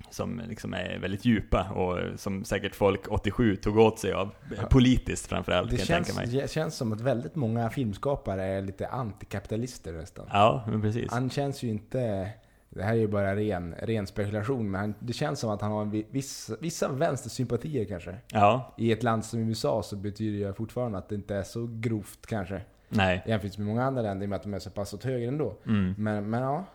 [0.09, 4.35] som liksom är väldigt djupa och som säkert folk 87 tog åt sig av.
[4.69, 6.41] Politiskt framförallt Det kan jag tänka känns, mig.
[6.41, 10.25] det känns som att väldigt många filmskapare är lite antikapitalister nästan.
[10.31, 11.11] Ja, men precis.
[11.11, 12.29] Han känns ju inte...
[12.73, 15.81] Det här är ju bara ren, ren spekulation, men det känns som att han har
[15.81, 18.15] en vi- viss, vissa vänstersympatier kanske.
[18.31, 21.69] Ja, I ett land som USA så betyder det fortfarande att det inte är så
[21.71, 22.61] grovt kanske.
[22.89, 23.23] nej.
[23.27, 25.27] Jämfört med många andra länder i och med att de är så pass åt höger
[25.27, 25.55] ändå.
[25.67, 25.95] Mm.
[25.97, 26.65] Men, men ja,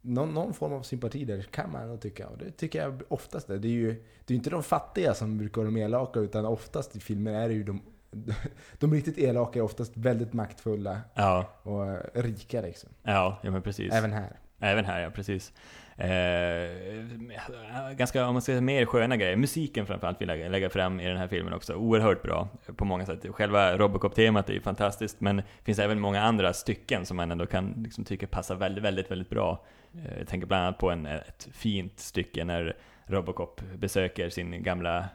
[0.00, 2.28] någon, någon form av sympati där kan man nog tycka.
[2.28, 3.58] Och det tycker jag oftast det.
[3.58, 6.96] Det är ju det är inte de fattiga som brukar vara de elaka, utan oftast
[6.96, 7.80] i filmer är det ju de
[8.78, 11.84] de riktigt elaka är oftast väldigt maktfulla Ja, och
[12.22, 12.90] rika liksom.
[13.02, 13.92] ja, ja men precis.
[13.92, 14.36] Även här.
[14.62, 15.52] Även här, ja precis.
[15.96, 16.70] Eh,
[17.96, 19.36] ganska, om man ska säga mer sköna grejer.
[19.36, 21.74] Musiken framförallt vill jag lägga fram i den här filmen också.
[21.74, 23.26] Oerhört bra på många sätt.
[23.30, 27.46] Själva Robocop-temat är ju fantastiskt, men det finns även många andra stycken som man ändå
[27.46, 29.64] kan liksom, tycka passar väldigt, väldigt, väldigt bra.
[29.94, 35.08] Eh, jag tänker bland annat på en, ett fint stycke när Robocop besöker sin gamla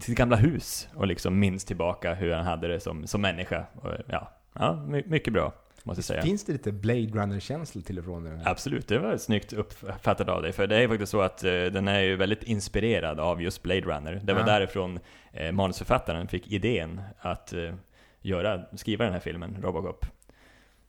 [0.00, 3.66] sitt gamla hus och liksom minns tillbaka hur han hade det som, som människa.
[3.74, 4.74] Och, ja, ja,
[5.06, 5.52] mycket bra,
[5.86, 6.22] måste jag säga.
[6.22, 8.42] Finns det lite Blade Runner-känsla till och från här?
[8.50, 10.52] Absolut, det var snyggt uppfattat av dig.
[10.52, 13.80] För det är faktiskt så att eh, den är ju väldigt inspirerad av just Blade
[13.80, 14.20] Runner.
[14.24, 14.46] Det var Ja.
[14.46, 14.98] därifrån
[15.32, 17.74] eh, manusförfattaren fick idén att eh,
[18.20, 20.06] göra, skriva den här filmen, Robocop.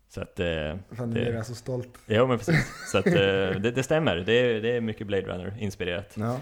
[0.09, 1.97] Så att, eh, Fan, det- nu är jag så stolt.
[2.05, 2.73] ja men precis.
[2.91, 6.13] Så att eh, det, det stämmer, det är, det är mycket Blade Runner-inspirerat.
[6.17, 6.39] Ja,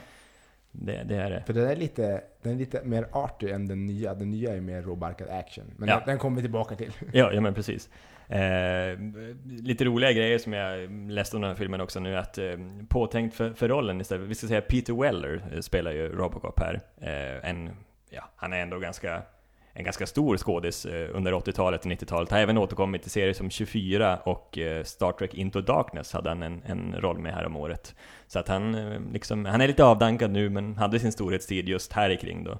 [0.71, 1.43] Det, det är det.
[1.45, 4.13] för den är lite, den är lite mer arty än den nya.
[4.13, 5.63] Den nya är mer råbarkad action.
[5.77, 5.95] Men Ja.
[5.95, 6.91] den, den kommer vi tillbaka till.
[7.13, 7.89] Ja, ja men precis.
[8.27, 8.99] Eh,
[9.45, 12.57] lite roliga grejer som jag läste om den här filmen också nu, att eh,
[12.89, 16.81] påtänkt för, för rollen istället, vi ska säga Peter Weller eh, spelar ju Robocop här.
[17.01, 17.69] Eh, en,
[18.09, 19.21] ja, han är ändå ganska,
[19.73, 22.31] en ganska stor skådis eh, under 80-talet och 90-talet.
[22.31, 26.43] Har även återkommit i serier som 24 och eh, Star Trek Into Darkness hade han
[26.43, 27.95] en, en roll med här om året.
[28.27, 31.93] Så att han, eh, liksom, han är lite avdankad nu, men hade sin storhetstid just
[31.93, 32.59] här ikring då.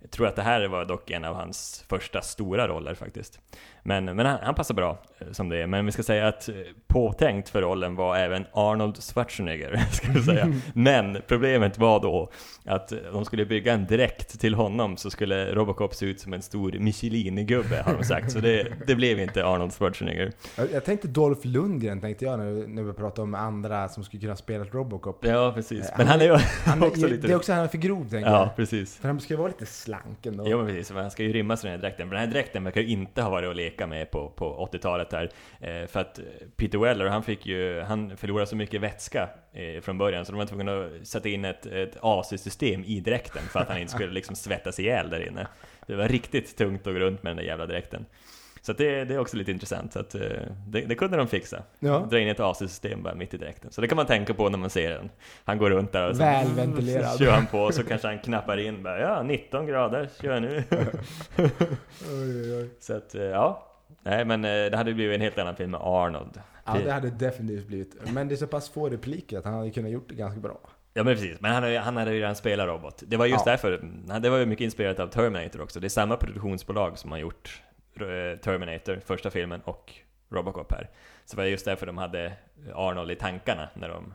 [0.00, 3.40] Jag tror att det här var dock en av hans första stora roller faktiskt.
[3.82, 5.66] Men, men han, han passar bra eh, som det är.
[5.66, 6.54] Men vi ska säga att eh,
[6.86, 10.52] påtänkt för rollen var även Arnold Schwarzenegger, ska vi säga.
[10.74, 12.30] Men problemet var då
[12.64, 16.32] att eh, de skulle bygga en dräkt till honom så skulle Robocop se ut som
[16.32, 18.32] en stor Michelin-gubbe har de sagt.
[18.32, 20.32] Så det, det blev inte Arnold Schwarzenegger.
[20.56, 24.20] Jag, jag tänkte Dolph Lundgren tänkte jag när, när vi pratade om andra som skulle
[24.20, 25.24] kunna spela Robocop.
[25.24, 25.92] Ja, precis.
[25.96, 27.26] Men han- han är ju Han också lite...
[27.26, 28.56] det är också han är för grov tänker Ja, jag.
[28.56, 28.96] precis.
[28.96, 30.44] För han ska ju vara lite slank ändå.
[30.48, 32.08] Jo men precis, han ska ju rymmas i den här dräkten.
[32.08, 35.12] Men den här dräkten verkar ju inte ha varit att leka med på, på 80-talet
[35.12, 35.30] här.
[35.60, 36.24] Eh, för att eh,
[36.56, 40.38] Peter Weller, han fick ju, han förlorade så mycket vätska eh, från början så de
[40.38, 44.12] var tvungna att sätta in ett, ett AC-system i dräkten för att han inte skulle
[44.12, 45.46] liksom svettas ihjäl där inne.
[45.86, 48.06] Det var riktigt tungt att gå runt med den där jävla dräkten.
[48.60, 50.20] Så det, det är också lite intressant, så att, eh,
[50.66, 51.62] det, det kunde de fixa.
[51.78, 52.06] Ja.
[52.10, 53.70] Dra in ett AC-system bara mitt i dräkten.
[53.72, 55.10] Så det kan man tänka på när man ser den.
[55.44, 57.06] Han går runt där och så Välventilerad.
[57.12, 60.40] så kör han på och så kanske han knappar in bara, ja 19 grader, kör
[60.40, 60.64] nu.
[62.10, 62.70] Oj, oj.
[62.80, 63.64] Så att, eh, ja.
[64.02, 66.40] Nej men eh, det hade blivit en helt annan film med Arnold.
[66.64, 67.96] Ja, det hade definitivt blivit.
[68.12, 70.58] Men det är så pass få repliker att han hade kunnat gjort det ganska bra.
[70.94, 73.02] Ja men precis, men han hade, han hade ju redan spelat robot.
[73.06, 73.50] Det var just Ja.
[73.52, 73.80] därför,
[74.20, 75.80] det var ju mycket inspirerat av Terminator också.
[75.80, 77.62] Det är samma produktionsbolag som har gjort
[78.42, 79.92] Terminator, första filmen, och
[80.30, 80.90] Robocop här.
[81.24, 82.32] Så det var just därför de hade
[82.74, 84.14] Arnold i tankarna när de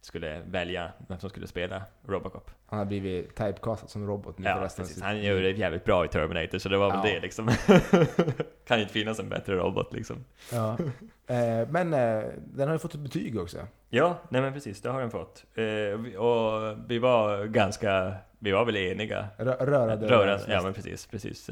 [0.00, 2.50] skulle välja vem som skulle spela Robocop.
[2.66, 5.02] Han har blivit typecastad som robot nu Ja, resten av precis.
[5.02, 7.14] Han gör det jävligt bra i Terminator, så det var väl Ja.
[7.14, 7.48] det liksom.
[8.66, 10.24] kan ju inte finnas en bättre robot liksom.
[10.52, 10.78] Ja.
[11.26, 13.58] Eh, men eh, den har ju fått ett betyg också.
[13.88, 15.44] Ja, nej men precis, det har den fått.
[15.54, 19.26] Eh, och vi var ganska, vi var väl eniga.
[19.38, 21.50] Rö rörande Röra, överens ja men precis, precis.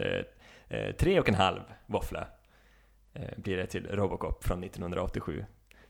[0.70, 2.26] Eh, tre och en halv våffla
[3.14, 5.44] eh, blir det till Robocop från 1987.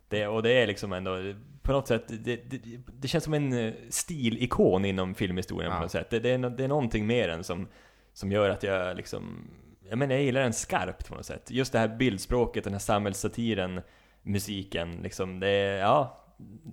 [0.08, 3.52] Det, och det är liksom ändå, på något sätt, det, det, det känns som en
[3.52, 5.76] eh, stilikon inom filmhistorien Ja.
[5.76, 6.10] på något sätt.
[6.10, 7.68] Det, är, det är någonting mer än som,
[8.12, 9.50] som gör att jag liksom,
[9.88, 11.50] jag menar jag gillar den skarpt på något sätt.
[11.50, 13.80] Just det här bildspråket, den här samhällssatiren,
[14.22, 16.24] musiken, liksom, det är, ja,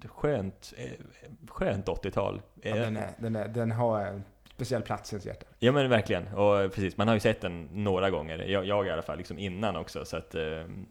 [0.05, 0.73] skönt,
[1.47, 2.41] skönt 80-tal.
[2.61, 4.21] Ja, den, är, den, är, den har
[4.57, 5.45] speciell plats i ens hjärta.
[5.59, 8.89] Ja men verkligen, och precis, man har ju sett den några gånger, jag, jag i
[8.89, 10.41] alla fall, liksom innan också, så att eh,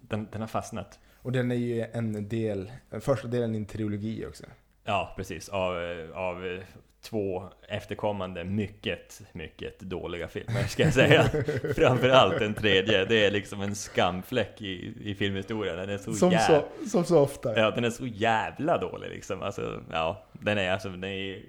[0.00, 0.98] den, den har fastnat.
[1.22, 4.44] Och den är ju en del, första delen i en trilogi också.
[4.84, 6.60] Ja, precis, av, eh, av eh,
[7.02, 11.24] två efterkommande mycket, mycket dåliga filmer, ska jag säga.
[11.76, 16.32] Framförallt den tredje, det är liksom en skamfläck i, i filmhistorien, den är så Som,
[16.32, 16.64] jävla...
[16.82, 17.58] så, som så ofta.
[17.58, 19.42] Ja, den är så jävla dålig liksom.
[19.42, 21.42] Alltså, ja, den är alltså, den är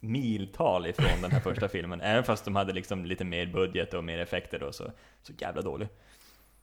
[0.00, 2.00] miltal ifrån den här första filmen.
[2.00, 5.62] Även fast de hade liksom lite mer budget och mer effekter då, så, så jävla
[5.62, 5.88] dålig.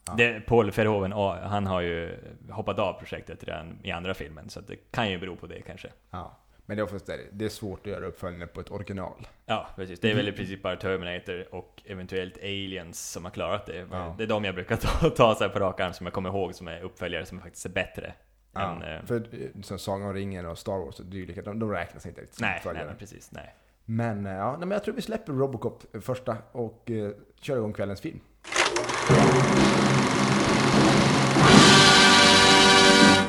[0.07, 0.13] Ja.
[0.17, 1.11] Det, Paul Verhoeven,
[1.43, 2.17] han har ju
[2.49, 5.87] hoppat av projektet redan i andra filmen, så det kan ju bero på det kanske.
[6.11, 6.39] Ja.
[6.65, 9.27] Men det är, oftast, det- det är svårt att göra uppföljningar på ett original.
[9.45, 9.99] Ja, precis.
[9.99, 13.87] Det är väl i princip bara Terminator och eventuellt Aliens som har klarat det.
[13.91, 14.15] Ja.
[14.17, 16.55] Det är de jag brukar ta, ta så på rak arm som jag kommer ihåg
[16.55, 18.13] som är uppföljare som faktiskt är bättre.
[18.53, 18.75] Ja.
[18.75, 21.71] än, eh, För eh, som Sagan om ringen och Star Wars och dylika, de, de
[21.71, 23.31] räknas inte riktigt nej, nej, men precis.
[23.31, 23.55] Nej.
[23.85, 27.73] Men, eh, ja, nej, men jag tror vi släpper Robocop första och eh, kör igång
[27.73, 28.19] kvällens film.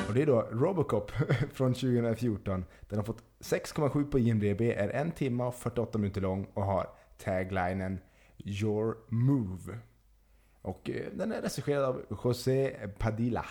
[0.09, 1.11] Och det är då Robocop
[1.53, 2.65] från 2014.
[2.89, 6.87] Den har fått 6,7 på IMDB, är en timme och 48 minuter lång och har
[7.19, 8.01] taglinen
[8.39, 9.79] Your Move.
[10.63, 13.47] Och eh, den är regisserad av José Padilla.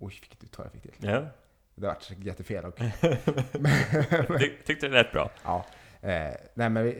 [0.00, 1.08] Oj, vilket uttal jag fick till.
[1.10, 1.26] Ja.
[1.74, 2.64] Det vart jättefel.
[2.64, 2.76] Och,
[4.40, 5.30] Ty, tyckte det lät bra.
[5.44, 5.66] ja.
[6.02, 6.94] Eh, nej men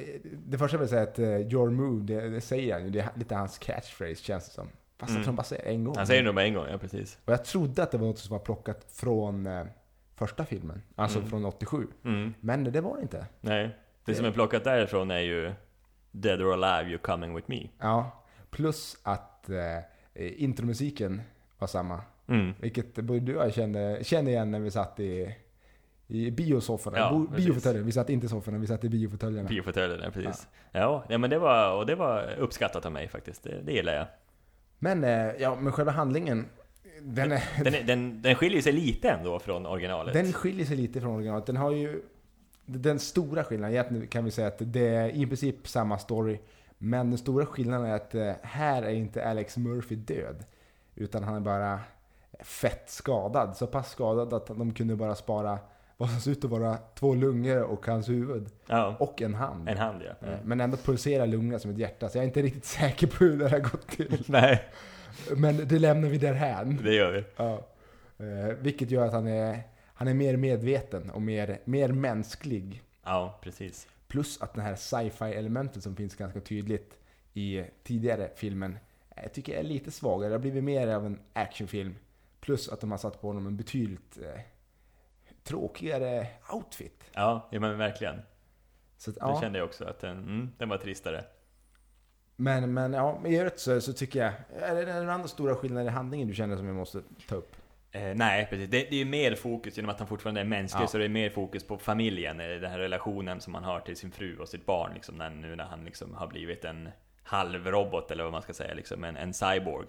[0.47, 2.91] det första jag vill säga är att eh, Your Move, det, det säger han ju.
[2.91, 4.69] Det är lite hans catchphrase känns det som.
[4.99, 5.19] Fast Mm.
[5.19, 5.97] jag tror han bara säger en gång.
[5.97, 7.19] Han säger det med en gång, ja precis.
[7.25, 9.65] Och jag trodde att det var något som var plockat från eh,
[10.17, 10.83] första filmen.
[10.97, 11.31] Alltså Mm.
[11.31, 11.87] från 87.
[12.05, 12.35] Mm.
[12.41, 13.27] Men det var det inte.
[13.41, 15.53] Nej, det som är plockat därifrån är ju
[16.11, 17.69] Dead or Alive, You're Coming With Me.
[17.79, 18.23] Ja.
[18.51, 19.79] Plus att eh,
[20.45, 21.23] intromusiken
[21.59, 22.01] var samma.
[22.31, 22.53] Mm.
[22.61, 25.35] Vilket både du och jag kände, kände igen när vi satt i,
[26.07, 26.99] i biosofforna.
[26.99, 27.87] Ja, biofåtöljen.
[27.87, 29.49] Vi satt inte i sofforna, vi satt i biofåtöljerna.
[29.49, 30.49] Biofåtöljen, ja precis.
[30.73, 33.43] Ja, ja men det var, och det var uppskattat av mig faktiskt.
[33.43, 34.07] Det, det gillar jag.
[34.79, 36.47] Men, eh, ja, men själva handlingen,
[37.03, 40.15] den, är, Den, är- den, den skiljer sig lite ändå från originalet.
[40.15, 41.47] den skiljer sig lite från originalet.
[41.47, 42.03] Den har ju
[42.67, 46.39] den stora skillnaden, kan vi säga att det är i princip samma story.
[46.79, 50.45] Men den stora skillnaden är att eh, här är inte Alex Murphy död.
[50.95, 51.81] Utan han är bara
[52.43, 53.57] fett skadad.
[53.57, 55.59] Så pass skadad att de kunde bara spara
[55.97, 58.49] vad som ser ut att vara två lungor och hans huvud.
[58.67, 59.69] Ja, Och en hand.
[59.69, 60.27] en hand ja.
[60.27, 60.41] Eh, Mm.
[60.49, 62.09] Men ändå pulserar lungorna som ett hjärta.
[62.09, 64.25] Så jag är inte riktigt säker på hur det har gått till.
[64.29, 64.63] Nej,
[65.37, 66.81] Men det lämnar vi därhän.
[66.85, 67.25] det gör vi.
[67.37, 67.53] Ja.
[68.19, 69.63] Eh, vilket gör att han är,
[69.95, 72.83] han är mer medveten och mer, mer mänsklig.
[73.05, 73.87] Ja, precis.
[74.09, 76.97] Plus att det här sci-fi elementet som finns ganska tydligt
[77.35, 78.79] i tidigare filmen,
[79.17, 80.29] eh, jag tycker är lite svagare.
[80.29, 81.95] Det har blivit mer av en actionfilm.
[82.51, 84.41] Plus att de har satt på honom en betydligt eh,
[85.45, 87.05] tråkigare outfit.
[87.13, 88.23] Ja, ja men verkligen.
[88.97, 89.41] Så att, Det ja.
[89.41, 91.25] kände jag också, att den, mm, den var tristare.
[92.37, 94.33] Men, men ja, i övrigt så, så tycker jag,
[94.63, 97.57] är det några andra stora skillnader i handlingen du känner som vi måste ta upp?
[97.93, 98.71] Eh, nej, precis.
[98.71, 100.87] Det, det är ju mer fokus, genom att han fortfarande är mänsklig, Ja.
[100.89, 103.97] så det är mer fokus på familjen, eh, den här relationen som han har till
[103.97, 106.89] sin fru och sitt barn, liksom, när, nu när han liksom har blivit en
[107.23, 109.89] halvrobot, eller vad man ska säga, liksom, en, en cyborg.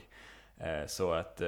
[0.64, 1.48] Eh, så att, eh,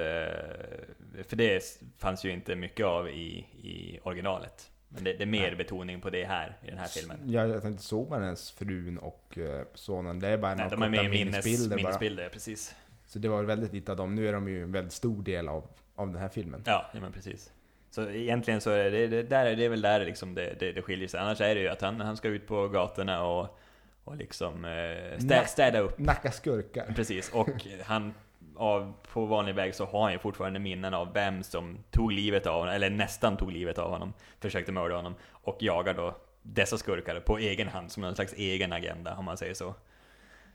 [1.28, 1.64] för det
[1.98, 4.70] fanns ju inte mycket av i, i originalet.
[4.88, 5.56] Men det, det är mer Nej.
[5.56, 7.18] betoning på det här, i den här filmen.
[7.24, 10.20] Jag, jag tänkte, såg man ens frun och eh, sonen?
[10.20, 12.74] Det är bara Nej, de är med i minnes, minnesbilder minnesbilder, precis.
[13.06, 14.14] Så det var väldigt lite av dem.
[14.14, 16.62] Nu är de ju en väldigt stor del av, av den här filmen.
[16.66, 17.52] Ja, ja men precis.
[17.90, 20.72] Så egentligen så är det, det, där, är- det är väl där liksom det, det,
[20.72, 21.20] det skiljer sig.
[21.20, 23.58] Annars är det ju att han, han ska ut på gatorna och,
[24.04, 25.98] och liksom eh, stä, städa upp.
[25.98, 26.92] Nacka skurkar.
[26.96, 27.48] Precis, och
[27.84, 28.14] han
[28.56, 32.46] av, på vanlig väg så har han ju fortfarande minnen av vem som tog livet
[32.46, 36.78] av honom, eller nästan tog livet av honom, försökte mörda honom, och jagar då dessa
[36.78, 39.74] skurkar på egen hand, som en slags egen agenda, om man säger så.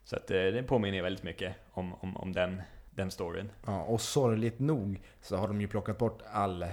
[0.03, 3.49] Så att eh, det påminner väldigt mycket om, om, om den, den storyn.
[3.65, 6.65] Ja, och sorgligt nog så har de ju plockat bort all,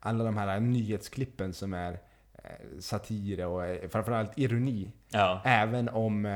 [0.00, 1.92] alla de här nyhetsklippen som är
[2.34, 4.92] eh, satir och eh, framförallt ironi.
[5.08, 6.28] Ja, Även om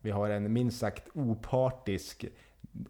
[0.00, 2.24] vi har en minst sagt opartisk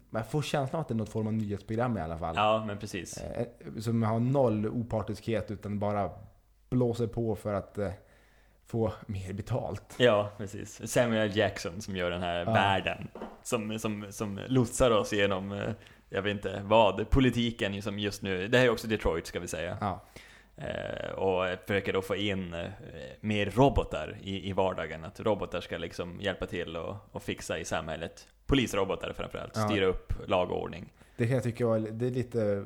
[0.09, 2.35] man får känslan av att det är något form av nyhetsprogram i alla fall.
[2.35, 3.17] ja men precis.
[3.17, 3.45] Eh,
[3.79, 6.09] som har noll opartiskhet utan bara
[6.69, 7.91] blåser på för att eh,
[8.65, 9.95] få mer betalt.
[9.97, 10.91] Ja, precis.
[10.91, 12.51] Samuel Jackson som gör den här Ja.
[12.53, 13.07] världen.
[13.43, 15.69] Som, som, som lotsar oss genom, eh,
[16.09, 19.47] jag vet inte vad, politiken som just nu, det här är också Detroit ska vi
[19.47, 19.77] säga.
[19.81, 20.01] Ja.
[20.61, 22.65] Eh, och försöker då få in eh,
[23.21, 25.05] mer robotar i, i vardagen.
[25.05, 28.27] Att robotar ska liksom hjälpa till och, och fixa i samhället.
[28.45, 29.61] Polisrobotar framförallt, Ja.
[29.69, 30.93] styra upp lag och ordning.
[31.17, 32.63] Det kan jag tycka var, det är lite...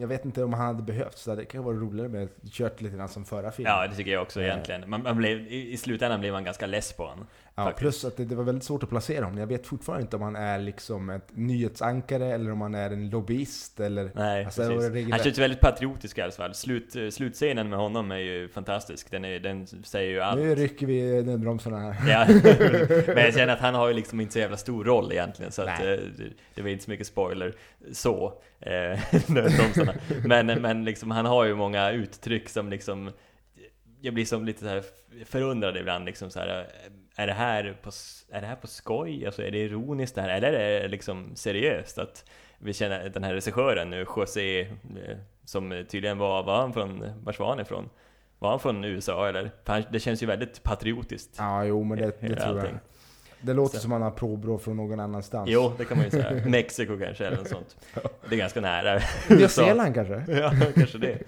[0.00, 2.96] Jag vet inte om han hade behövt så det kan vara roligare med kört lite
[2.96, 3.72] grann som förra filmen.
[3.72, 4.46] Ja, det tycker jag också Eh.
[4.46, 4.90] egentligen.
[4.90, 7.26] Man, man blev, i, I slutändan blev man ganska less på honom.
[7.58, 9.40] Ja, plus att det, det var väldigt svårt att placera honom.
[9.40, 13.10] Jag vet fortfarande inte om han är liksom ett nyhetsankare eller om han är en
[13.10, 14.10] lobbyist eller...
[14.14, 15.10] Nej, Alltså, precis.
[15.10, 16.54] Han känns väldigt patriotisk i alla fall.
[16.54, 19.10] Slut, eh, slutscenen med honom är ju fantastisk.
[19.10, 20.40] Den, är, den säger ju allt.
[20.40, 22.10] Nu rycker vi nödbromsarna här.
[22.10, 22.26] Ja,
[23.14, 25.62] men jag känner att han har ju liksom inte så jävla stor roll egentligen, så
[25.62, 27.54] att, eh, det, det var inte så mycket spoiler
[27.92, 28.70] så, eh,
[29.26, 29.94] nödbromsarna.
[30.24, 33.10] Men, men liksom, han har ju många uttryck som liksom,
[34.00, 34.82] jag blir som lite så här
[35.24, 36.66] förundrad ibland liksom så här,
[37.18, 37.90] är det här på,
[38.30, 39.26] är det här på skoj?
[39.26, 40.28] Alltså är det ironiskt det här?
[40.28, 41.98] Eller är det liksom seriöst?
[41.98, 42.24] Att
[42.58, 44.68] vi känner att den här regissören nu, José, eh,
[45.44, 47.90] som tydligen var, var han från, vars var han ifrån?
[48.38, 49.50] Var han från USA eller?
[49.64, 51.34] Han, det känns ju väldigt patriotiskt.
[51.38, 52.78] Ja, jo men det, det Hela tror jag.
[53.40, 53.82] Det låter Så.
[53.82, 55.50] som han har provbrå från någon annanstans.
[55.50, 56.46] Jo, det kan man ju säga.
[56.46, 57.76] Mexiko kanske, eller något sånt.
[58.28, 60.24] Det är ganska nära Nya Zeeland kanske?
[60.32, 61.18] Ja, kanske det.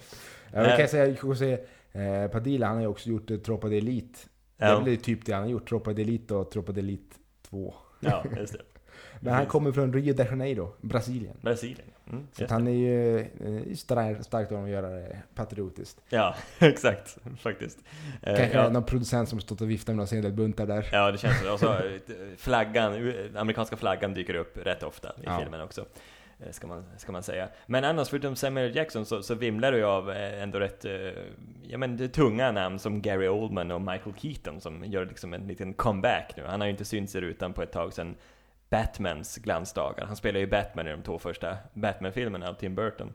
[0.52, 1.58] Ja, vi kan säga José
[1.92, 4.18] eh, Padilla, han har ju också gjort eh, Tropa de Elite.
[4.60, 6.80] Det är Ja, väl typ det han har gjort, Tropa de Elite och Tropa de
[6.80, 7.16] Elite
[7.50, 7.74] 2.
[8.00, 8.60] ja just det.
[9.20, 11.36] Men han kommer från Rio de Janeiro, Brasilien.
[11.40, 11.88] Brasilien.
[12.10, 16.00] Mm, Så han är ju eh, stark, starkt honom att göra det patriotiskt.
[16.08, 17.18] Ja, exakt.
[17.40, 17.78] Faktiskt.
[18.22, 18.68] Eh, Kanske ja.
[18.68, 20.88] någon producent som stått och viftat med några sedelbuntar där.
[20.92, 21.52] Ja, det känns så.
[21.52, 21.80] Och så eh,
[22.36, 25.38] flaggan, amerikanska flaggan dyker upp rätt ofta i Ja.
[25.42, 25.84] filmen också.
[26.46, 27.48] Eh, ska man, ska man säga.
[27.66, 30.92] Men annars, förutom Samuel Jackson, så, så vimlar det ju av eh, ändå rätt, eh,
[31.62, 35.46] ja men det tunga namn som Gary Oldman och Michael Keaton som gör liksom en
[35.46, 36.44] liten comeback nu.
[36.46, 38.16] Han har ju inte synts i rutan på ett tag sedan
[38.70, 40.06] Batmans glansdagar.
[40.06, 43.14] Han spelar ju Batman i de två första Batman-filmerna av Tim Burton.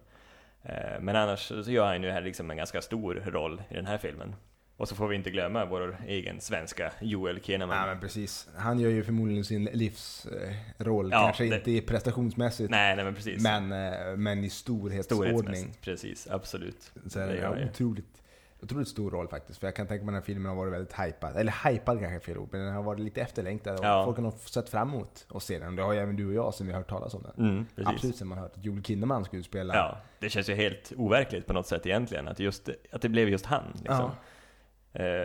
[0.99, 3.97] Men annars så gör han ju här liksom en ganska stor roll i den här
[3.97, 4.35] filmen.
[4.77, 7.77] Och så får vi inte glömma vår egen svenska Joel Kinnaman.
[7.77, 8.47] Ja men precis.
[8.55, 11.09] Han gör ju förmodligen sin livsroll.
[11.11, 12.69] Ja, Kanske det- inte i prestationsmässigt.
[12.71, 13.43] Nej, nej men precis.
[13.43, 15.33] Men, eh, men i storhetsordning.
[15.37, 16.91] Storhetsmässigt, precis, absolut.
[17.07, 17.65] Så är Det det ja, han ju.
[17.69, 18.23] otroligt,
[18.61, 19.59] otroligt stor roll faktiskt.
[19.59, 21.35] För jag kan tänka mig att den här filmen har varit väldigt hypad.
[21.37, 23.79] Eller hypad kanske är fel ord, men den har varit lite efterlängtad.
[23.79, 24.05] Och Ja.
[24.05, 25.75] folk har sett fram emot att se den.
[25.75, 27.47] Det har ju även du och jag som vi har hört talas om den.
[27.49, 27.65] Mm.
[27.87, 29.75] Absolut sen man hört att Joel Kinnaman skulle spela.
[29.75, 33.29] Ja, det känns ju helt overkligt på något sätt egentligen, att, just, att det blev
[33.29, 33.63] just han.
[33.75, 33.95] Liksom.
[34.05, 34.11] Eh,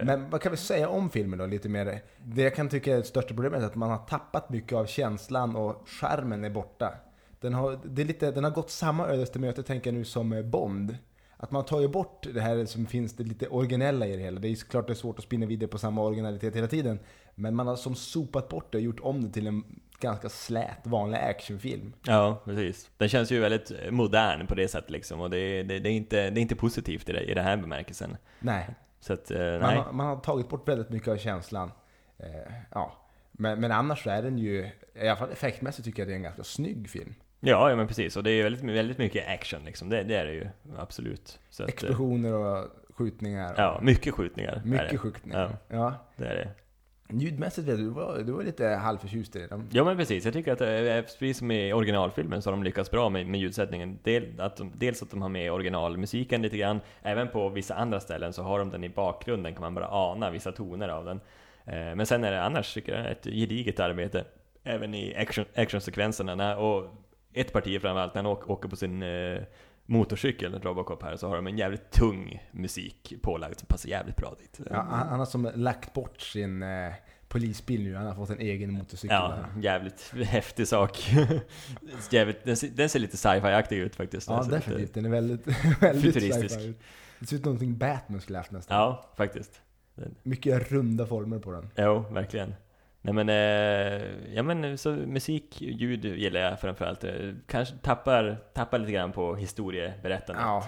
[0.05, 2.03] Men vad kan vi säga om filmen då, lite mer?
[2.25, 4.87] Det jag kan tycka är det största problemet är att man har tappat mycket av
[4.87, 6.95] känslan och skärmen är borta.
[7.41, 10.05] Den har, det är lite, den har gått samma ödes till möte, tänker jag nu,
[10.05, 10.97] som eh, Bond.
[11.37, 14.41] Att man tar ju bort det här som finns, det lite originella i det hela.
[14.41, 16.99] Det är klart det är svårt att spinna vidare på samma originalitet hela tiden.
[17.35, 19.65] Men man har som sopat bort det och gjort om det till en
[20.01, 21.93] ganska slät, vanlig actionfilm.
[22.07, 22.91] Ja, precis.
[22.97, 26.31] Den känns ju väldigt modern på det sättet liksom, och det, det, det, är, inte,
[26.31, 28.17] det är inte positivt i, det, i den här bemärkelsen.
[28.41, 31.73] Nej, Så att, eh, Man har, man har tagit bort väldigt mycket av känslan.
[32.19, 32.93] Eh, ja.
[33.33, 36.17] men, men annars så är den ju, i alla fall effektmässigt tycker jag det är
[36.17, 37.15] en ganska snygg film.
[37.41, 38.17] Ja, ja men precis.
[38.17, 39.89] Och det är väldigt, väldigt mycket action liksom.
[39.89, 41.39] Det, det är det ju, absolut.
[41.51, 43.55] Så eh, Explosioner och skjutningar.
[43.57, 44.63] Ja, mycket skjutningar.
[44.65, 45.57] mycket skjutningar.
[45.69, 45.95] Ja.
[46.17, 46.49] Det är det.
[47.13, 49.47] Ljudmässigt vet du, du var, du var lite halvförtjust i det.
[49.47, 52.53] De, Ja men precis, jag tycker att eh, eh, precis som i originalfilmen så har
[52.57, 53.99] de lyckats bra med, med ljudsättningen.
[54.03, 58.01] Del, att de, dels att de har med originalmusiken lite grann, även på vissa andra
[58.01, 61.21] ställen så har de den i bakgrunden, kan man bara ana vissa toner av den.
[61.65, 64.25] Eh, men sen är det annars, tycker jag, ett gediget arbete,
[64.65, 66.57] även i action, actionsekvenserna.
[66.57, 66.85] Och
[67.33, 69.43] ett parti framförallt, när han åker, åker på sin eh,
[69.91, 74.35] motorcykel, Robocop här, så har de en jävligt tung musik pålagd som passar jävligt bra
[74.39, 74.61] dit.
[74.71, 76.93] ja, han, har som lagt bort sin eh,
[77.29, 79.17] polisbil nu, han har fått en egen motorcykel.
[79.17, 81.13] Ja, jävligt häftig sak.
[82.11, 84.29] jävligt, den, ser, den ser lite sci-fi-aktig ut faktiskt.
[84.29, 84.95] ja Alltså, definitivt.
[84.95, 85.47] Den är väldigt,
[85.81, 86.55] väldigt Futuristisk.
[86.55, 86.75] sci-fi.
[87.19, 88.77] Det ser ut som någonting Batman skulle haft nästan.
[88.77, 89.61] Ja, faktiskt.
[90.23, 91.71] Mycket runda former på den.
[91.77, 92.55] Jo, verkligen.
[93.03, 97.05] Nej men, eh, ja men så musik, ljud gillar jag framförallt.
[97.05, 97.13] Eh,
[97.47, 100.45] Kanske tappar, tappar lite grann på historieberättandet.
[100.47, 100.65] Ja.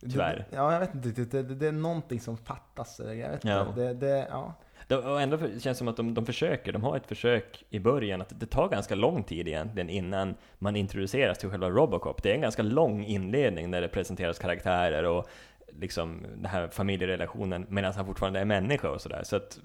[0.00, 0.46] Tyvärr.
[0.50, 1.30] Det, ja, jag vet inte riktigt.
[1.30, 3.00] Det, det, det är någonting som fattas.
[3.04, 3.66] Jag vet Ja.
[3.68, 3.80] inte.
[3.80, 4.54] Det, det, ja.
[4.88, 7.78] Det, och ändå känns det som att de, de försöker, de har ett försök i
[7.78, 12.22] början, att det tar ganska lång tid egentligen innan man introduceras till själva Robocop.
[12.22, 15.26] Det är en ganska lång inledning där det presenteras karaktärer och
[15.80, 19.20] liksom den här familjerelationen medan han fortfarande är människa och sådär.
[19.24, 19.60] Så att,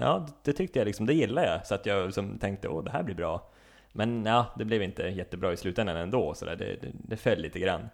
[0.00, 1.66] ja, det tyckte jag liksom, det gillar jag.
[1.66, 3.50] Så att jag liksom tänkte, åh, det här blir bra.
[3.92, 6.56] Men ja, det blev inte jättebra i slutändan ändå, så där.
[6.56, 7.88] Det, det, det föll lite grann.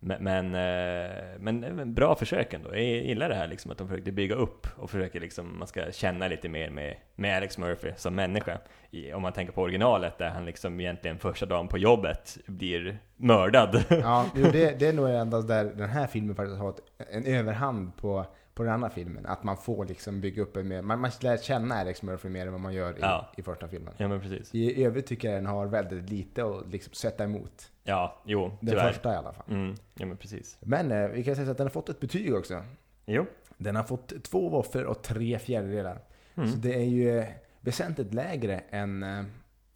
[0.00, 2.74] Men, men, eh, men, bra försök ändå.
[2.74, 5.92] Jag gillar det här liksom att de försökte bygga upp och försöker liksom, man ska
[5.92, 8.58] känna lite mer med, med Alex Murphy som människa.
[8.90, 12.98] I, om man tänker på originalet där han liksom egentligen första dagen på jobbet blir
[13.16, 13.84] mördad.
[13.88, 16.74] Ja, det, det är nog endast där den här filmen faktiskt har
[17.10, 19.26] en överhand på, på den andra filmen.
[19.26, 22.46] Att man får liksom bygga upp en mer, man, man lär känna Alex Murphy mer
[22.46, 23.30] än vad man gör i, Ja.
[23.36, 23.94] i första filmen.
[23.96, 24.54] ja men precis.
[24.54, 27.70] I övrigt tycker jag den har väldigt lite att liksom sätta emot.
[27.84, 28.92] Ja, jo, Den tyvärr.
[28.92, 29.44] första i alla fall.
[29.48, 30.56] Mm, ja men precis.
[30.60, 32.62] Men eh, vi kan säga att den har fått ett betyg också.
[33.06, 33.26] Jo.
[33.58, 36.00] Den har fått två våfflor och tre fjärdedelar.
[36.34, 36.48] Mm.
[36.50, 37.24] Så det är ju eh,
[37.60, 39.24] väsentligt lägre än eh,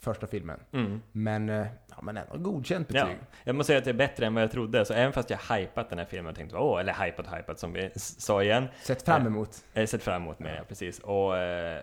[0.01, 0.61] första filmen.
[0.73, 1.03] Mm.
[1.13, 3.03] Men, eh, ja, men ändå godkänt betyg.
[3.03, 4.85] Ja, jag måste säga att det är bättre än vad jag trodde.
[4.85, 7.73] Så även fast jag hypat den här filmen och tänkte, åh, eller hypat hypat som
[7.73, 8.69] vi sa igen.
[8.83, 9.65] Sett fram emot.
[9.73, 10.65] Jag har sett fram emot mer, ja.
[10.69, 10.99] precis.
[10.99, 11.83] Och eh,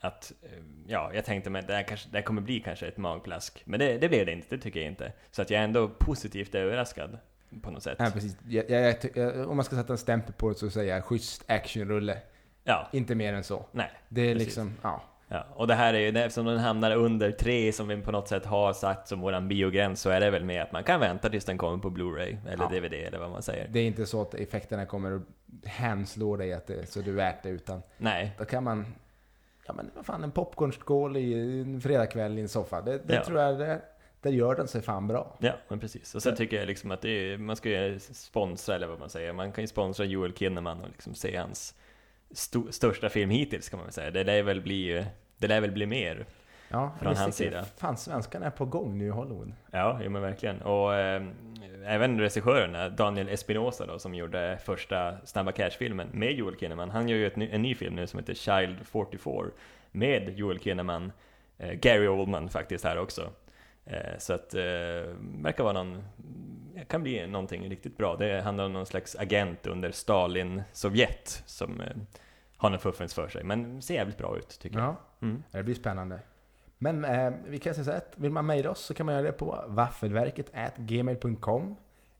[0.00, 0.48] att, eh,
[0.86, 3.62] ja, jag tänkte mig det här, kanske, det här kommer bli kanske ett magplask.
[3.64, 5.12] Men det, det blev det inte, det tycker jag inte.
[5.30, 7.18] Så att jag är ändå positivt överraskad
[7.62, 7.96] på något sätt.
[7.98, 8.36] Ja, precis.
[8.48, 11.44] Jag, jag, jag, om man ska sätta en stämpel på det så säger jag schysst
[11.50, 12.18] actionrulle.
[12.64, 13.66] Ja, Inte mer än så.
[13.72, 13.90] nej.
[14.08, 14.46] Det är Precis.
[14.46, 15.02] liksom, ja.
[15.30, 18.12] Ja, och det här är ju, det- eftersom den hamnar under tre som vi på
[18.12, 21.00] något sätt har satt som våran biogräns så är det väl med att man kan
[21.00, 22.80] vänta tills den kommer på Blu-ray eller Ja.
[22.80, 23.68] DVD eller vad man säger.
[23.68, 25.22] Det är inte så att effekterna kommer att
[25.64, 28.86] hänslå dig att det, så du är det, utan Nej, då kan man,
[29.66, 32.80] ja men vad fan, en popcornskål i en fredagkväll i en soffa.
[32.82, 33.24] Det, det Ja.
[33.24, 33.80] tror jag, det,
[34.22, 35.36] där gör den sig fan bra.
[35.38, 36.14] Ja, men precis.
[36.14, 39.08] Och sen tycker jag liksom att det är, man ska ju sponsra, eller vad man
[39.10, 39.32] säger.
[39.32, 41.74] Man kan ju sponsra Joel Kinnaman och liksom se hans
[42.30, 44.10] sto, största film hittills, kan man väl säga.
[44.10, 45.04] Det lär väl bli,
[45.38, 46.26] det lär väl bli mer.
[46.70, 47.64] Ja, Från hans sida.
[47.76, 49.52] Fan, svenskarna är på gång nu i Hollywood.
[49.70, 50.62] Ja, jo, men verkligen.
[50.62, 51.22] Och eh,
[51.86, 56.90] även regissören, Daniel Espinosa då, som gjorde första Snabba Cash-filmen med Joel Kinnaman.
[56.90, 59.50] Han gör ju ett ny, en ny film nu som heter Child 44
[59.90, 61.12] med Joel Kinnaman,
[61.58, 63.30] eh, Gary Oldman faktiskt här också.
[63.90, 64.60] Eh, så att, eh,
[65.20, 66.02] verkar vara någon,
[66.74, 68.16] det kan bli någonting riktigt bra.
[68.16, 71.86] Det handlar om någon slags agent under Stalin-Sovjet som eh,
[72.56, 73.44] har någon fuffens för sig.
[73.44, 74.86] Men ser jävligt bra ut tycker jag.
[74.88, 75.42] Ja, Mm.
[75.50, 76.20] det blir spännande.
[76.78, 79.14] Men eh, vi kan säga så här, att vill man mejla oss så kan man
[79.14, 81.76] göra det på vaffelverket gmail.com.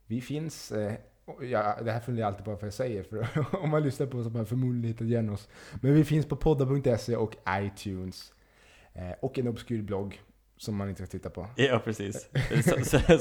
[0.07, 0.93] Vi finns, eh,
[1.41, 3.27] ja, det här funderar jag alltid på vad jag säger, för
[3.65, 5.49] om man lyssnar på oss så har man förmodligen hittat igen oss.
[5.83, 8.33] Men vi finns på podda.se och iTunes.
[8.93, 10.21] Eh, och en obskyr blogg
[10.59, 11.47] som man inte ska titta på.
[11.57, 12.29] Ja, precis.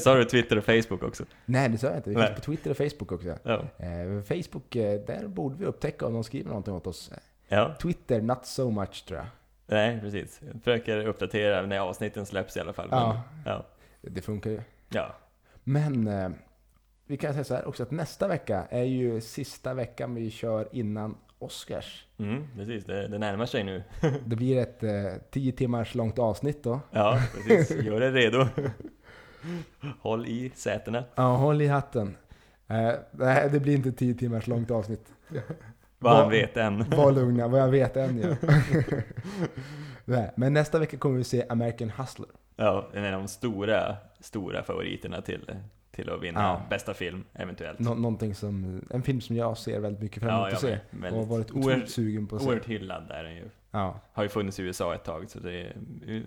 [0.06, 1.24] Har du Twitter och Facebook också.
[1.46, 2.10] Nej, det sa jag inte.
[2.10, 3.38] Vi finns på Twitter och Facebook också.
[3.44, 3.64] Ja.
[3.78, 7.12] Eh, Facebook, eh, där borde vi upptäcka om de skriver någonting åt oss.
[7.48, 7.76] ja.
[7.82, 9.28] Twitter, not so much tror jag.
[9.70, 10.42] Nej, precis.
[10.54, 12.90] Jag försöker uppdatera när avsnitten släpps i alla fall.
[12.90, 13.22] Men, Ja.
[13.46, 13.66] ja.
[14.02, 14.62] Det funkar ju.
[14.90, 15.16] ja.
[15.64, 16.30] Men eh,
[17.06, 20.68] vi kan säga så här också att nästa vecka är ju sista veckan vi kör
[20.72, 22.06] innan Oscars.
[22.18, 22.86] Mm, precis.
[22.86, 23.84] Det, det närmar sig nu.
[24.26, 24.92] Det blir ett eh,
[25.32, 26.80] 10 timmars långt avsnitt då.
[26.92, 27.84] Ja, precis.
[27.84, 28.48] Gör dig redo.
[30.00, 31.04] Håll i sätena.
[31.16, 32.18] Ja, håll i hatten.
[32.68, 35.06] Eh, nej, det blir inte 10 timmars långt avsnitt.
[36.00, 36.90] Vad han vet än.
[36.90, 38.36] Var lugna, vad jag vet än ja.
[40.06, 42.30] nej, men nästa vecka kommer vi se American Hustler.
[42.56, 45.52] Ja, en av de stora, stora favoriterna till,
[45.98, 46.62] till att vinna Ja.
[46.70, 47.80] bästa film, eventuellt.
[47.80, 50.80] Nå- någonting som, en film som jag ser väldigt mycket fram emot ja, att se.
[51.12, 52.48] Och har varit otroligt oerhört, sugen på att se.
[52.48, 53.50] oerhört hyllad är den ju.
[53.72, 55.74] Ja, Har ju funnits i USA ett tag, så det är,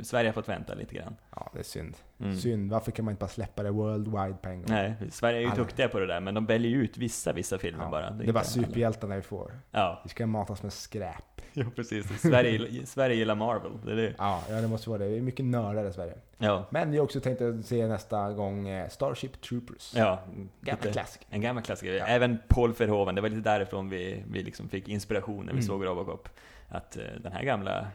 [0.03, 1.17] Sverige har fått vänta lite grann.
[1.37, 1.97] ja, det är synd.
[2.21, 2.37] Mm.
[2.37, 4.67] Synd, varför kan man inte bara släppa det worldwide på en gång?
[4.69, 5.57] Nej, Sverige är ju Alla.
[5.57, 8.11] duktiga på det där, men de väljer ju ut vissa, vissa filmer Ja, bara.
[8.11, 9.53] det är inte bara superhjältarna vi får.
[9.71, 11.25] Ja, Vi ska matas med skräp.
[11.65, 12.21] ja precis.
[12.21, 14.15] Sverige, Sverige gillar Marvel, det är det.
[14.19, 15.09] Ja, ja, det måste vara det.
[15.09, 16.15] Det är mycket nördar i Sverige.
[16.39, 19.93] Ja, Men vi har också tänkt att se nästa gång eh, Starship Troopers.
[19.97, 20.23] ja.
[20.61, 21.27] Gamla lite- klassiker.
[21.31, 21.93] En gammal klassiker.
[21.95, 22.07] Ja.
[22.07, 25.63] Även Paul Verhoeven, det var lite därifrån vi, vi liksom fick inspiration när vi Mm.
[25.63, 26.29] såg Robocop.
[26.69, 27.87] Att eh, den här gamla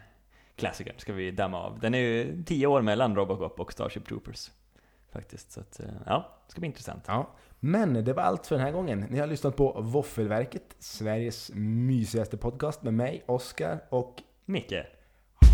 [0.56, 1.80] klassikern ska vi damma av.
[1.80, 4.52] Den är ju tio år mellan Robocop och Starship Troopers.
[5.12, 7.04] Faktiskt, så att, eh, ja, det ska bli intressant.
[7.08, 7.30] Ja.
[7.66, 9.06] Men det var allt för den här gången.
[9.10, 14.84] Ni har lyssnat på Våffelverket, Sveriges mysigaste podcast med mig, Oskar och Micke,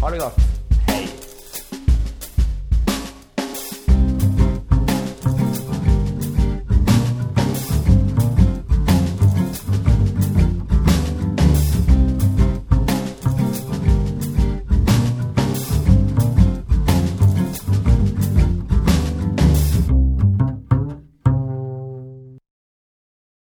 [0.02, 0.71] ha det gott!